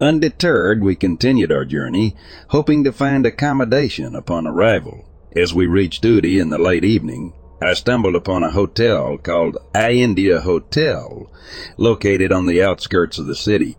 Undeterred, 0.00 0.82
we 0.82 0.96
continued 0.96 1.52
our 1.52 1.64
journey, 1.64 2.16
hoping 2.48 2.82
to 2.84 2.92
find 2.92 3.24
accommodation 3.24 4.16
upon 4.16 4.46
arrival. 4.46 5.04
As 5.36 5.54
we 5.54 5.66
reached 5.66 6.04
Ooty 6.04 6.40
in 6.40 6.50
the 6.50 6.58
late 6.58 6.84
evening, 6.84 7.32
I 7.62 7.74
stumbled 7.74 8.16
upon 8.16 8.42
a 8.42 8.50
hotel 8.50 9.16
called 9.18 9.56
I 9.74 9.92
India 9.92 10.40
Hotel, 10.40 11.30
located 11.76 12.32
on 12.32 12.46
the 12.46 12.62
outskirts 12.62 13.18
of 13.18 13.26
the 13.26 13.36
city. 13.36 13.76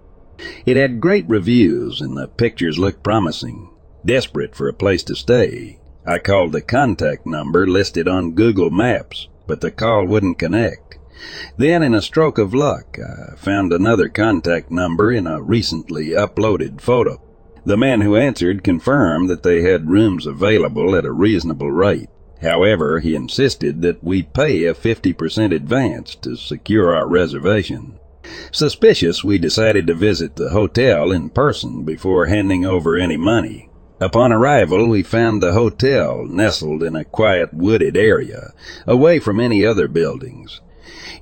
It 0.66 0.78
had 0.78 1.02
great 1.02 1.28
reviews 1.28 2.02
and 2.02 2.18
the 2.18 2.28
pictures 2.28 2.80
looked 2.80 3.04
promising. 3.04 3.70
Desperate 4.06 4.56
for 4.56 4.68
a 4.68 4.74
place 4.74 5.04
to 5.04 5.16
stay, 5.16 5.80
I 6.06 6.20
called 6.20 6.52
the 6.52 6.62
contact 6.62 7.26
number 7.26 7.68
listed 7.68 8.08
on 8.08 8.34
Google 8.34 8.70
Maps, 8.70 9.28
but 9.48 9.62
the 9.62 9.72
call 9.72 10.06
wouldn't 10.06 10.40
connect. 10.40 10.98
Then, 11.58 11.84
in 11.84 11.94
a 11.94 12.02
stroke 12.02 12.38
of 12.38 12.54
luck, 12.54 12.98
I 13.00 13.36
found 13.36 13.72
another 13.72 14.10
contact 14.10 14.72
number 14.72 15.12
in 15.12 15.28
a 15.28 15.42
recently 15.42 16.10
uploaded 16.10 16.82
photo. 16.82 17.22
The 17.66 17.78
man 17.78 18.02
who 18.02 18.16
answered 18.16 18.64
confirmed 18.64 19.30
that 19.30 19.44
they 19.44 19.62
had 19.62 19.90
rooms 19.90 20.28
available 20.28 20.96
at 20.96 21.06
a 21.06 21.12
reasonable 21.12 21.72
rate. 21.72 22.10
However, 22.42 23.00
he 23.00 23.16
insisted 23.16 23.82
that 23.82 24.04
we 24.04 24.24
pay 24.24 24.66
a 24.66 24.74
50% 24.74 25.54
advance 25.54 26.16
to 26.16 26.36
secure 26.36 26.96
our 26.96 27.08
reservation. 27.08 27.98
Suspicious, 28.52 29.24
we 29.24 29.38
decided 29.38 29.88
to 29.88 29.94
visit 29.96 30.36
the 30.36 30.50
hotel 30.50 31.12
in 31.12 31.30
person 31.30 31.84
before 31.84 32.26
handing 32.26 32.66
over 32.66 32.98
any 32.98 33.18
money. 33.18 33.70
Upon 34.00 34.34
arrival, 34.34 34.90
we 34.90 35.04
found 35.04 35.42
the 35.42 35.54
hotel 35.54 36.26
nestled 36.28 36.84
in 36.84 36.96
a 36.96 37.06
quiet 37.06 37.54
wooded 37.54 37.96
area, 37.96 38.52
away 38.86 39.20
from 39.20 39.40
any 39.40 39.66
other 39.66 39.88
buildings. 39.88 40.60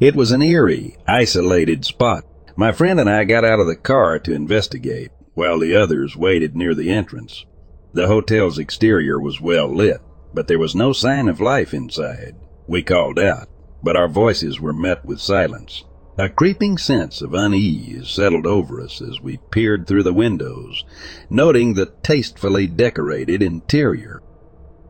It 0.04 0.18
was 0.18 0.34
an 0.34 0.42
eerie, 0.42 0.98
isolated 1.08 1.86
spot. 1.86 2.26
My 2.58 2.74
friend 2.74 3.00
and 3.00 3.10
I 3.10 3.24
got 3.24 3.46
out 3.46 3.62
of 3.62 3.68
the 3.68 3.78
car 3.78 4.20
to 4.20 4.34
investigate, 4.34 5.12
while 5.34 5.60
the 5.60 5.78
others 5.78 6.18
waited 6.18 6.58
near 6.58 6.76
the 6.76 6.90
entrance. 6.90 7.46
The 7.94 8.08
hotel's 8.08 8.60
exterior 8.60 9.18
was 9.18 9.40
well 9.40 9.74
lit, 9.74 10.02
but 10.34 10.50
there 10.50 10.60
was 10.60 10.76
no 10.76 10.92
sign 10.92 11.30
of 11.30 11.40
life 11.40 11.74
inside. 11.74 12.36
We 12.68 12.84
called 12.84 13.18
out, 13.18 13.48
but 13.82 13.96
our 13.96 14.10
voices 14.10 14.60
were 14.60 14.74
met 14.74 15.06
with 15.06 15.22
silence. 15.22 15.86
A 16.18 16.28
creeping 16.28 16.78
sense 16.78 17.22
of 17.22 17.34
unease 17.34 18.10
settled 18.10 18.46
over 18.46 18.82
us 18.82 19.02
as 19.02 19.22
we 19.22 19.40
peered 19.52 19.88
through 19.88 20.04
the 20.04 20.12
windows, 20.12 20.84
noting 21.30 21.76
the 21.76 21.94
tastefully 22.04 22.68
decorated 22.68 23.42
interior. 23.42 24.22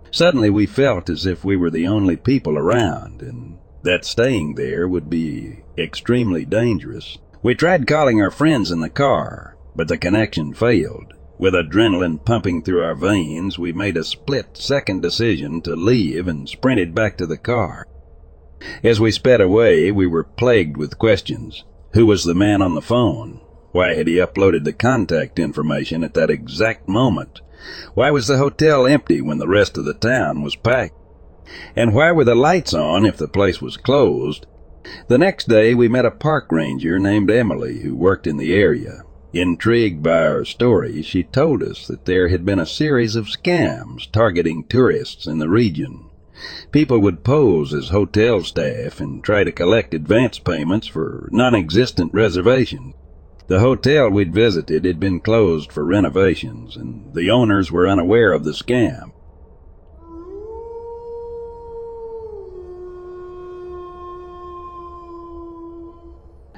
Suddenly 0.10 0.50
we 0.50 0.66
felt 0.66 1.08
as 1.08 1.28
if 1.28 1.46
we 1.46 1.56
were 1.56 1.70
the 1.70 1.86
only 1.86 2.16
people 2.18 2.58
around, 2.58 3.22
and 3.22 3.60
that 3.84 4.06
staying 4.06 4.56
there 4.56 4.88
would 4.88 5.10
be 5.10 5.60
extremely 5.78 6.46
dangerous. 6.46 7.18
We 7.42 7.56
tried 7.56 7.88
calling 7.88 8.22
our 8.22 8.32
friends 8.32 8.72
in 8.72 8.80
the 8.80 8.90
car, 8.90 9.58
but 9.76 9.88
the 9.88 9.98
connection 9.98 10.54
failed. 10.54 11.14
With 11.38 11.54
adrenaline 11.54 12.24
pumping 12.24 12.64
through 12.64 12.84
our 12.84 12.96
veins, 12.96 13.60
we 13.60 13.74
made 13.74 13.98
a 13.98 14.04
split 14.04 14.56
second 14.56 15.02
decision 15.02 15.62
to 15.64 15.76
leave 15.76 16.28
and 16.28 16.48
sprinted 16.48 16.96
back 16.96 17.18
to 17.18 17.26
the 17.26 17.38
car. 17.38 17.86
As 18.84 19.00
we 19.00 19.12
sped 19.12 19.42
away, 19.42 19.92
we 19.92 20.08
were 20.08 20.24
plagued 20.24 20.78
with 20.78 20.98
questions. 20.98 21.66
Who 21.94 22.06
was 22.06 22.24
the 22.24 22.34
man 22.34 22.62
on 22.62 22.76
the 22.76 22.82
phone? 22.82 23.42
Why 23.74 23.96
had 23.96 24.08
he 24.08 24.16
uploaded 24.16 24.64
the 24.64 24.72
contact 24.72 25.40
information 25.40 26.04
at 26.04 26.14
that 26.14 26.30
exact 26.30 26.88
moment? 26.88 27.42
Why 27.94 28.12
was 28.12 28.28
the 28.28 28.38
hotel 28.38 28.88
empty 28.88 29.20
when 29.20 29.40
the 29.40 29.48
rest 29.48 29.78
of 29.78 29.86
the 29.86 29.94
town 29.94 30.44
was 30.44 30.56
packed? 30.56 30.96
And 31.76 31.94
why 31.94 32.12
were 32.12 32.24
the 32.24 32.36
lights 32.36 32.74
on 32.74 33.06
if 33.06 33.18
the 33.18 33.28
place 33.28 33.62
was 33.62 33.78
closed? 33.78 34.46
The 35.08 35.18
next 35.18 35.48
day 35.48 35.74
we 35.74 35.88
met 35.88 36.06
a 36.06 36.12
park 36.12 36.52
ranger 36.52 37.00
named 37.00 37.32
Emily 37.32 37.80
who 37.80 37.96
worked 37.96 38.28
in 38.28 38.38
the 38.38 38.54
area. 38.54 39.04
Intrigued 39.34 40.04
by 40.04 40.28
our 40.28 40.46
story, 40.46 41.02
she 41.02 41.24
told 41.24 41.64
us 41.64 41.88
that 41.88 42.06
there 42.06 42.28
had 42.28 42.46
been 42.46 42.60
a 42.60 42.66
series 42.68 43.16
of 43.16 43.26
scams 43.26 44.12
targeting 44.12 44.66
tourists 44.66 45.26
in 45.26 45.40
the 45.40 45.50
region. 45.50 46.10
People 46.72 47.00
would 47.00 47.24
pose 47.24 47.74
as 47.74 47.90
hotel 47.90 48.44
staff 48.44 49.00
and 49.00 49.24
try 49.24 49.44
to 49.44 49.52
collect 49.52 49.94
advance 49.94 50.38
payments 50.38 50.86
for 50.86 51.30
non-existent 51.32 52.14
reservations. 52.14 52.94
The 53.48 53.62
hotel 53.62 54.10
we'd 54.10 54.34
visited 54.34 54.86
had 54.86 55.00
been 55.00 55.20
closed 55.20 55.72
for 55.72 55.84
renovations, 55.84 56.76
and 56.76 57.14
the 57.14 57.32
owners 57.32 57.72
were 57.72 57.88
unaware 57.88 58.34
of 58.34 58.44
the 58.44 58.52
scam. 58.52 59.13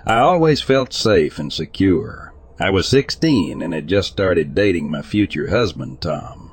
I 0.08 0.20
always 0.20 0.62
felt 0.62 0.94
safe 0.94 1.40
and 1.40 1.52
secure. 1.52 2.32
I 2.60 2.70
was 2.70 2.88
16 2.88 3.64
and 3.64 3.74
had 3.74 3.88
just 3.88 4.12
started 4.12 4.54
dating 4.54 4.92
my 4.92 5.02
future 5.02 5.50
husband, 5.50 6.00
Tom. 6.00 6.52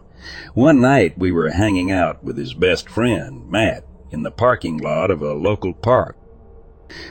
One 0.54 0.80
night 0.80 1.18
we 1.18 1.32
were 1.32 1.50
hanging 1.50 1.90
out 1.90 2.24
with 2.24 2.38
his 2.38 2.54
best 2.54 2.88
friend, 2.88 3.50
Matt, 3.50 3.84
in 4.10 4.22
the 4.22 4.30
parking 4.30 4.78
lot 4.78 5.10
of 5.10 5.20
a 5.20 5.34
local 5.34 5.74
park. 5.74 6.16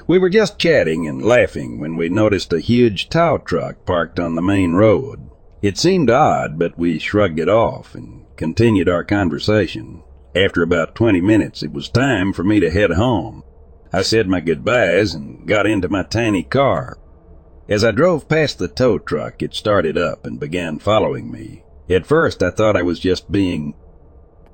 We 0.08 0.18
were 0.18 0.32
just 0.32 0.58
chatting 0.58 1.08
and 1.08 1.24
laughing 1.24 1.80
when 1.80 1.96
we 1.96 2.10
noticed 2.10 2.52
a 2.54 2.60
huge 2.60 3.10
tow 3.10 3.38
truck 3.38 3.86
parked 3.86 4.20
on 4.20 4.34
the 4.34 4.42
main 4.42 4.74
road. 4.74 5.30
It 5.62 5.78
seemed 5.78 6.10
odd, 6.10 6.58
but 6.58 6.76
we 6.76 6.98
shrugged 6.98 7.40
it 7.40 7.50
off 7.50 7.94
and 7.94 8.26
continued 8.36 8.90
our 8.90 9.04
conversation. 9.04 10.02
After 10.36 10.64
about 10.64 10.96
20 10.96 11.22
minutes, 11.22 11.62
it 11.62 11.72
was 11.72 11.88
time 11.88 12.34
for 12.34 12.44
me 12.44 12.60
to 12.60 12.72
head 12.72 12.92
home. 12.92 13.44
I 13.94 14.04
said 14.04 14.28
my 14.28 14.40
goodbyes 14.40 15.14
and 15.14 15.46
got 15.48 15.68
into 15.68 15.90
my 15.90 16.04
tiny 16.04 16.44
car. 16.44 16.98
As 17.68 17.84
I 17.84 17.92
drove 17.92 18.30
past 18.30 18.58
the 18.58 18.68
tow 18.68 18.98
truck, 19.00 19.42
it 19.42 19.54
started 19.54 19.98
up 19.98 20.26
and 20.26 20.40
began 20.40 20.80
following 20.80 21.32
me. 21.32 21.64
At 21.90 22.06
first, 22.06 22.42
I 22.42 22.52
thought 22.52 22.78
I 22.78 22.84
was 22.84 23.00
just 23.00 23.32
being 23.32 23.74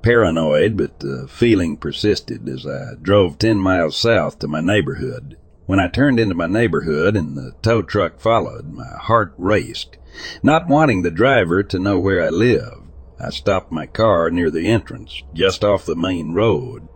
paranoid, 0.02 0.76
but 0.76 1.00
the 1.00 1.26
feeling 1.28 1.76
persisted 1.76 2.48
as 2.48 2.66
I 2.66 2.94
drove 3.00 3.38
10 3.38 3.58
miles 3.58 3.96
south 3.96 4.38
to 4.40 4.48
my 4.48 4.60
neighborhood. 4.60 5.36
When 5.66 5.78
I 5.78 5.88
turned 5.88 6.18
into 6.18 6.34
my 6.34 6.46
neighborhood 6.46 7.16
and 7.16 7.36
the 7.36 7.52
tow 7.62 7.82
truck 7.82 8.20
followed, 8.20 8.72
my 8.72 8.96
heart 8.98 9.34
raced. 9.36 9.98
Not 10.42 10.66
wanting 10.66 11.02
the 11.02 11.10
driver 11.10 11.62
to 11.62 11.78
know 11.78 11.98
where 11.98 12.24
I 12.24 12.30
lived, 12.30 12.88
I 13.20 13.30
stopped 13.30 13.70
my 13.70 13.86
car 13.86 14.30
near 14.30 14.50
the 14.50 14.66
entrance, 14.66 15.22
just 15.34 15.64
off 15.64 15.84
the 15.84 15.96
main 15.96 16.32
road. 16.32 16.88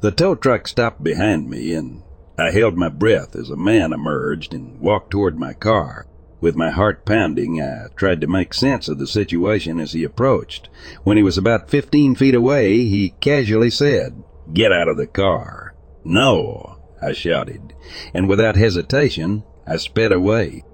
The 0.00 0.12
tow 0.12 0.36
truck 0.36 0.68
stopped 0.68 1.02
behind 1.02 1.50
me, 1.50 1.74
and 1.74 2.02
I 2.38 2.52
held 2.52 2.76
my 2.76 2.88
breath 2.88 3.34
as 3.34 3.50
a 3.50 3.56
man 3.56 3.92
emerged 3.92 4.54
and 4.54 4.78
walked 4.78 5.10
toward 5.10 5.38
my 5.38 5.54
car. 5.54 6.06
With 6.40 6.54
my 6.54 6.70
heart 6.70 7.04
pounding, 7.04 7.60
I 7.60 7.88
tried 7.96 8.20
to 8.20 8.28
make 8.28 8.54
sense 8.54 8.88
of 8.88 8.98
the 8.98 9.08
situation 9.08 9.80
as 9.80 9.94
he 9.94 10.04
approached. 10.04 10.68
When 11.02 11.16
he 11.16 11.24
was 11.24 11.36
about 11.36 11.68
fifteen 11.68 12.14
feet 12.14 12.36
away, 12.36 12.84
he 12.84 13.14
casually 13.20 13.70
said, 13.70 14.22
Get 14.52 14.70
out 14.70 14.86
of 14.86 14.98
the 14.98 15.08
car. 15.08 15.74
No, 16.04 16.78
I 17.02 17.12
shouted, 17.12 17.74
and 18.14 18.28
without 18.28 18.54
hesitation, 18.54 19.42
I 19.66 19.78
sped 19.78 20.12
away. 20.12 20.64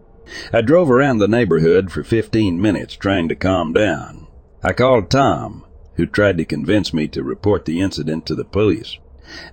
I 0.52 0.60
drove 0.60 0.90
around 0.90 1.18
the 1.18 1.28
neighborhood 1.28 1.90
for 1.90 2.04
fifteen 2.04 2.60
minutes 2.60 2.94
trying 2.94 3.30
to 3.30 3.34
calm 3.34 3.72
down. 3.72 4.26
I 4.62 4.74
called 4.74 5.10
Tom, 5.10 5.64
who 5.94 6.04
tried 6.04 6.37
to 6.37 6.44
convince 6.44 6.92
me 6.92 7.08
to 7.08 7.22
report 7.22 7.64
the 7.64 7.80
incident 7.80 8.26
to 8.26 8.34
the 8.34 8.44
police. 8.44 8.98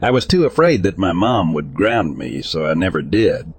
I 0.01 0.12
was 0.12 0.25
too 0.25 0.45
afraid 0.45 0.84
that 0.84 0.97
my 0.97 1.13
mom 1.13 1.53
would 1.53 1.73
ground 1.73 2.17
me, 2.17 2.41
so 2.41 2.65
I 2.65 2.73
never 2.73 3.01
did. 3.01 3.53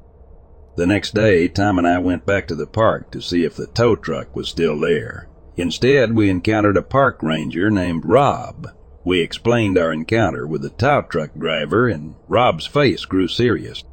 The 0.76 0.86
next 0.86 1.14
day, 1.14 1.48
Tom 1.48 1.78
and 1.78 1.86
I 1.86 1.98
went 1.98 2.24
back 2.24 2.48
to 2.48 2.54
the 2.54 2.66
park 2.66 3.10
to 3.10 3.20
see 3.20 3.44
if 3.44 3.56
the 3.56 3.66
tow 3.66 3.96
truck 3.96 4.34
was 4.34 4.48
still 4.48 4.78
there. 4.78 5.28
Instead, 5.56 6.14
we 6.14 6.30
encountered 6.30 6.76
a 6.76 6.82
park 6.82 7.22
ranger 7.22 7.70
named 7.70 8.04
Rob. 8.06 8.68
We 9.04 9.20
explained 9.20 9.76
our 9.76 9.92
encounter 9.92 10.46
with 10.46 10.62
the 10.62 10.70
tow 10.70 11.02
truck 11.02 11.34
driver, 11.36 11.88
and 11.88 12.14
Rob's 12.28 12.66
face 12.66 13.04
grew 13.04 13.28
serious. 13.28 13.84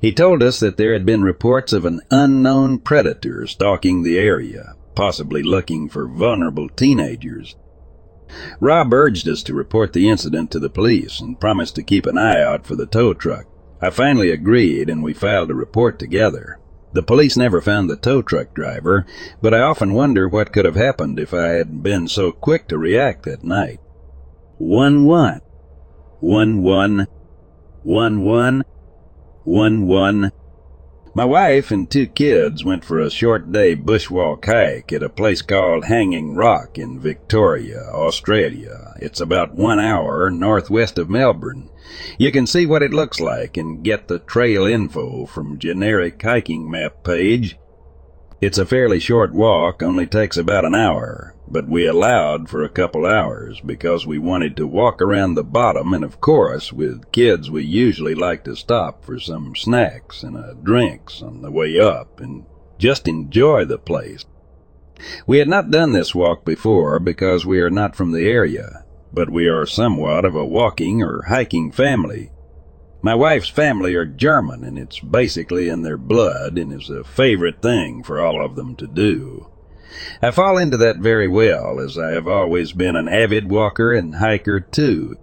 He 0.00 0.12
told 0.12 0.42
us 0.42 0.60
that 0.60 0.76
there 0.76 0.92
had 0.92 1.04
been 1.04 1.22
reports 1.22 1.72
of 1.72 1.84
an 1.84 2.00
unknown 2.10 2.78
predator 2.78 3.46
stalking 3.46 4.02
the 4.02 4.18
area, 4.18 4.74
possibly 4.94 5.42
looking 5.42 5.88
for 5.88 6.08
vulnerable 6.08 6.68
teenagers. 6.68 7.56
Rob 8.60 8.92
urged 8.92 9.28
us 9.28 9.42
to 9.44 9.54
report 9.54 9.92
the 9.92 10.08
incident 10.08 10.50
to 10.50 10.58
the 10.58 10.70
police 10.70 11.20
and 11.20 11.40
promised 11.40 11.74
to 11.76 11.82
keep 11.82 12.06
an 12.06 12.18
eye 12.18 12.42
out 12.42 12.66
for 12.66 12.76
the 12.76 12.86
tow 12.86 13.14
truck. 13.14 13.46
I 13.80 13.90
finally 13.90 14.30
agreed 14.30 14.90
and 14.90 15.02
we 15.02 15.14
filed 15.14 15.50
a 15.50 15.54
report 15.54 15.98
together. 15.98 16.58
The 16.92 17.02
police 17.02 17.36
never 17.36 17.60
found 17.60 17.88
the 17.88 17.96
tow 17.96 18.22
truck 18.22 18.54
driver, 18.54 19.06
but 19.42 19.52
I 19.52 19.60
often 19.60 19.92
wonder 19.92 20.28
what 20.28 20.52
could 20.52 20.64
have 20.64 20.76
happened 20.76 21.20
if 21.20 21.34
I 21.34 21.48
had 21.48 21.82
been 21.82 22.08
so 22.08 22.32
quick 22.32 22.66
to 22.68 22.78
react 22.78 23.24
that 23.24 23.44
night. 23.44 23.80
One 24.56 25.04
one. 25.04 25.40
One 26.20 26.62
one. 26.62 27.06
One 27.82 28.24
one. 28.24 28.64
One 29.44 29.86
one. 29.86 30.32
My 31.18 31.24
wife 31.24 31.72
and 31.72 31.90
two 31.90 32.06
kids 32.06 32.64
went 32.64 32.84
for 32.84 33.00
a 33.00 33.10
short 33.10 33.50
day 33.50 33.74
bushwalk 33.74 34.44
hike 34.44 34.92
at 34.92 35.02
a 35.02 35.08
place 35.08 35.42
called 35.42 35.86
Hanging 35.86 36.36
Rock 36.36 36.78
in 36.78 37.00
Victoria, 37.00 37.90
Australia. 37.92 38.94
It's 39.00 39.20
about 39.20 39.56
one 39.56 39.80
hour 39.80 40.30
northwest 40.30 40.96
of 40.96 41.10
Melbourne. 41.10 41.70
You 42.18 42.30
can 42.30 42.46
see 42.46 42.66
what 42.66 42.84
it 42.84 42.92
looks 42.92 43.18
like 43.18 43.56
and 43.56 43.82
get 43.82 44.06
the 44.06 44.20
trail 44.20 44.64
info 44.64 45.26
from 45.26 45.58
generic 45.58 46.22
hiking 46.22 46.70
map 46.70 47.02
page. 47.02 47.58
It's 48.40 48.58
a 48.58 48.66
fairly 48.66 49.00
short 49.00 49.32
walk, 49.32 49.82
only 49.82 50.06
takes 50.06 50.36
about 50.36 50.64
an 50.64 50.74
hour, 50.74 51.34
but 51.48 51.68
we 51.68 51.86
allowed 51.86 52.48
for 52.48 52.62
a 52.62 52.68
couple 52.68 53.04
hours 53.04 53.60
because 53.60 54.06
we 54.06 54.20
wanted 54.20 54.56
to 54.56 54.66
walk 54.66 55.02
around 55.02 55.34
the 55.34 55.42
bottom 55.42 55.92
and 55.92 56.04
of 56.04 56.20
course 56.20 56.72
with 56.72 57.10
kids 57.10 57.50
we 57.50 57.64
usually 57.64 58.14
like 58.14 58.44
to 58.44 58.54
stop 58.54 59.04
for 59.04 59.18
some 59.18 59.56
snacks 59.56 60.22
and 60.22 60.36
a 60.36 60.54
drinks 60.54 61.20
on 61.20 61.42
the 61.42 61.50
way 61.50 61.80
up 61.80 62.20
and 62.20 62.44
just 62.78 63.08
enjoy 63.08 63.64
the 63.64 63.76
place. 63.76 64.24
We 65.26 65.38
had 65.38 65.48
not 65.48 65.72
done 65.72 65.90
this 65.90 66.14
walk 66.14 66.44
before 66.44 67.00
because 67.00 67.44
we 67.44 67.58
are 67.60 67.70
not 67.70 67.96
from 67.96 68.12
the 68.12 68.28
area, 68.28 68.84
but 69.12 69.30
we 69.30 69.48
are 69.48 69.66
somewhat 69.66 70.24
of 70.24 70.36
a 70.36 70.46
walking 70.46 71.02
or 71.02 71.22
hiking 71.22 71.72
family. 71.72 72.30
My 73.08 73.14
wife's 73.14 73.48
family 73.48 73.94
are 73.94 74.04
German, 74.04 74.62
and 74.62 74.78
it's 74.78 75.00
basically 75.00 75.70
in 75.70 75.80
their 75.80 75.96
blood 75.96 76.58
and 76.58 76.70
is 76.70 76.90
a 76.90 77.02
favorite 77.02 77.62
thing 77.62 78.02
for 78.02 78.20
all 78.20 78.44
of 78.44 78.54
them 78.54 78.76
to 78.76 78.86
do. 78.86 79.46
I 80.20 80.30
fall 80.30 80.58
into 80.58 80.76
that 80.76 80.98
very 80.98 81.26
well, 81.26 81.80
as 81.80 81.96
I 81.96 82.10
have 82.10 82.28
always 82.28 82.72
been 82.72 82.96
an 82.96 83.08
avid 83.08 83.50
walker 83.50 83.94
and 83.94 84.16
hiker 84.16 84.60
too. 84.60 85.16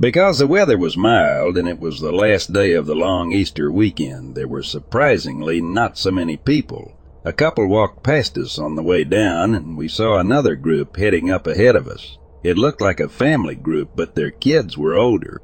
Because 0.00 0.38
the 0.38 0.46
weather 0.46 0.78
was 0.78 0.96
mild 0.96 1.58
and 1.58 1.68
it 1.68 1.80
was 1.80 2.00
the 2.00 2.12
last 2.12 2.54
day 2.54 2.72
of 2.72 2.86
the 2.86 2.94
long 2.94 3.30
Easter 3.30 3.70
weekend, 3.70 4.34
there 4.34 4.48
were 4.48 4.62
surprisingly 4.62 5.60
not 5.60 5.98
so 5.98 6.10
many 6.10 6.38
people. 6.38 6.96
A 7.26 7.32
couple 7.34 7.68
walked 7.68 8.04
past 8.04 8.38
us 8.38 8.58
on 8.58 8.74
the 8.74 8.82
way 8.82 9.04
down, 9.04 9.54
and 9.54 9.76
we 9.76 9.86
saw 9.86 10.16
another 10.16 10.56
group 10.56 10.96
heading 10.96 11.30
up 11.30 11.46
ahead 11.46 11.76
of 11.76 11.88
us. 11.88 12.16
It 12.42 12.56
looked 12.56 12.80
like 12.80 13.00
a 13.00 13.10
family 13.10 13.54
group, 13.54 13.90
but 13.94 14.14
their 14.14 14.30
kids 14.30 14.78
were 14.78 14.94
older. 14.94 15.42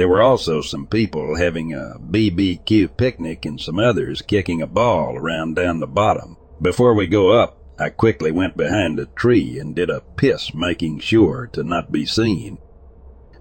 There 0.00 0.08
were 0.08 0.22
also 0.22 0.62
some 0.62 0.86
people 0.86 1.36
having 1.36 1.74
a 1.74 1.98
BBQ 2.00 2.96
picnic 2.96 3.44
and 3.44 3.60
some 3.60 3.78
others 3.78 4.22
kicking 4.22 4.62
a 4.62 4.66
ball 4.66 5.14
around 5.14 5.56
down 5.56 5.80
the 5.80 5.86
bottom. 5.86 6.38
Before 6.58 6.94
we 6.94 7.06
go 7.06 7.32
up, 7.32 7.62
I 7.78 7.90
quickly 7.90 8.32
went 8.32 8.56
behind 8.56 8.98
a 8.98 9.04
tree 9.04 9.58
and 9.58 9.76
did 9.76 9.90
a 9.90 10.00
piss 10.00 10.54
making 10.54 11.00
sure 11.00 11.50
to 11.52 11.62
not 11.62 11.92
be 11.92 12.06
seen. 12.06 12.56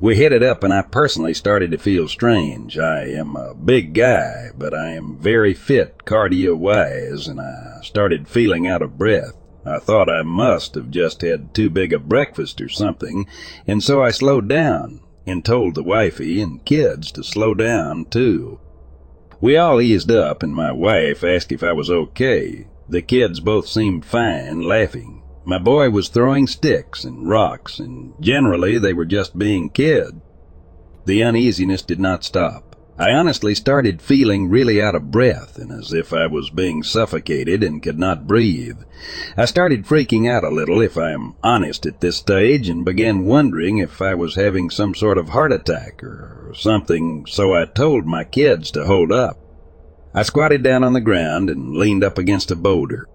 We 0.02 0.22
it 0.26 0.44
up 0.44 0.66
and 0.66 0.74
I 0.74 0.82
personally 0.82 1.34
started 1.34 1.72
to 1.72 1.78
feel 1.78 2.10
strange. 2.10 2.78
I 2.78 3.06
am 3.06 3.38
a 3.38 3.56
big 3.56 3.94
guy, 3.94 4.50
but 4.54 4.74
I 4.74 4.90
am 4.90 5.18
very 5.18 5.54
fit 5.54 6.00
cardio 6.04 6.58
wise 6.58 7.30
and 7.30 7.40
I 7.40 7.80
started 7.84 8.28
feeling 8.28 8.68
out 8.68 8.82
of 8.82 8.98
breath. 8.98 9.32
I 9.66 9.80
thought 9.80 10.10
I 10.10 10.24
must 10.24 10.76
have 10.76 10.92
just 10.92 11.22
had 11.22 11.54
too 11.54 11.70
big 11.70 11.94
a 11.94 12.00
breakfast 12.00 12.60
or 12.60 12.68
something, 12.68 13.28
and 13.66 13.82
so 13.82 14.04
I 14.04 14.12
slowed 14.12 14.50
down 14.50 15.00
and 15.30 15.46
told 15.46 15.76
the 15.76 15.84
wifey 15.84 16.42
and 16.42 16.66
kids 16.66 17.12
to 17.14 17.24
slow 17.24 17.54
down 17.54 18.06
too. 18.06 18.60
We 19.40 19.56
all 19.56 19.80
eased 19.80 20.12
up 20.12 20.44
and 20.44 20.54
my 20.54 20.72
wife 20.72 21.24
asked 21.24 21.52
if 21.52 21.64
I 21.64 21.72
was 21.72 21.90
okay. 21.90 22.68
The 22.90 23.02
kids 23.02 23.40
both 23.40 23.68
seemed 23.68 24.04
fine, 24.04 24.62
laughing. 24.62 25.22
My 25.46 25.58
boy 25.58 25.90
was 25.90 26.10
throwing 26.10 26.48
sticks 26.48 27.04
and 27.04 27.28
rocks, 27.28 27.80
and 27.80 28.14
generally 28.20 28.78
they 28.78 28.94
were 28.94 29.06
just 29.06 29.38
being 29.38 29.70
kids. 29.70 30.14
The 31.06 31.24
uneasiness 31.24 31.82
did 31.82 32.00
not 32.00 32.24
stop. 32.24 32.69
I 33.00 33.14
honestly 33.14 33.56
started 33.56 34.02
feeling 34.02 34.50
really 34.50 34.82
out 34.82 34.94
of 34.94 35.10
breath 35.10 35.58
and 35.58 35.72
as 35.72 35.94
if 35.94 36.12
I 36.12 36.28
was 36.28 36.50
being 36.50 36.84
suffocated 36.84 37.64
and 37.64 37.82
could 37.82 37.98
not 37.98 38.28
breathe. 38.28 38.80
I 39.38 39.46
started 39.46 39.86
freaking 39.86 40.30
out 40.30 40.44
a 40.44 40.50
little, 40.50 40.82
if 40.82 40.98
I 40.98 41.12
am 41.12 41.36
honest 41.42 41.86
at 41.86 42.02
this 42.02 42.18
stage, 42.18 42.68
and 42.68 42.84
began 42.84 43.24
wondering 43.24 43.78
if 43.78 44.02
I 44.02 44.16
was 44.16 44.36
having 44.36 44.70
some 44.70 44.94
sort 44.94 45.18
of 45.18 45.30
heart 45.30 45.54
attack 45.54 46.04
or 46.04 46.52
something, 46.58 47.26
so 47.26 47.56
I 47.56 47.64
told 47.64 48.06
my 48.06 48.26
kids 48.26 48.70
to 48.72 48.86
hold 48.86 49.14
up. 49.14 49.38
I 50.14 50.24
squatted 50.24 50.62
down 50.62 50.84
on 50.84 50.92
the 50.92 51.00
ground 51.00 51.50
and 51.50 51.78
leaned 51.78 52.04
up 52.04 52.18
against 52.18 52.52
a 52.52 52.56
boulder. 52.58 53.08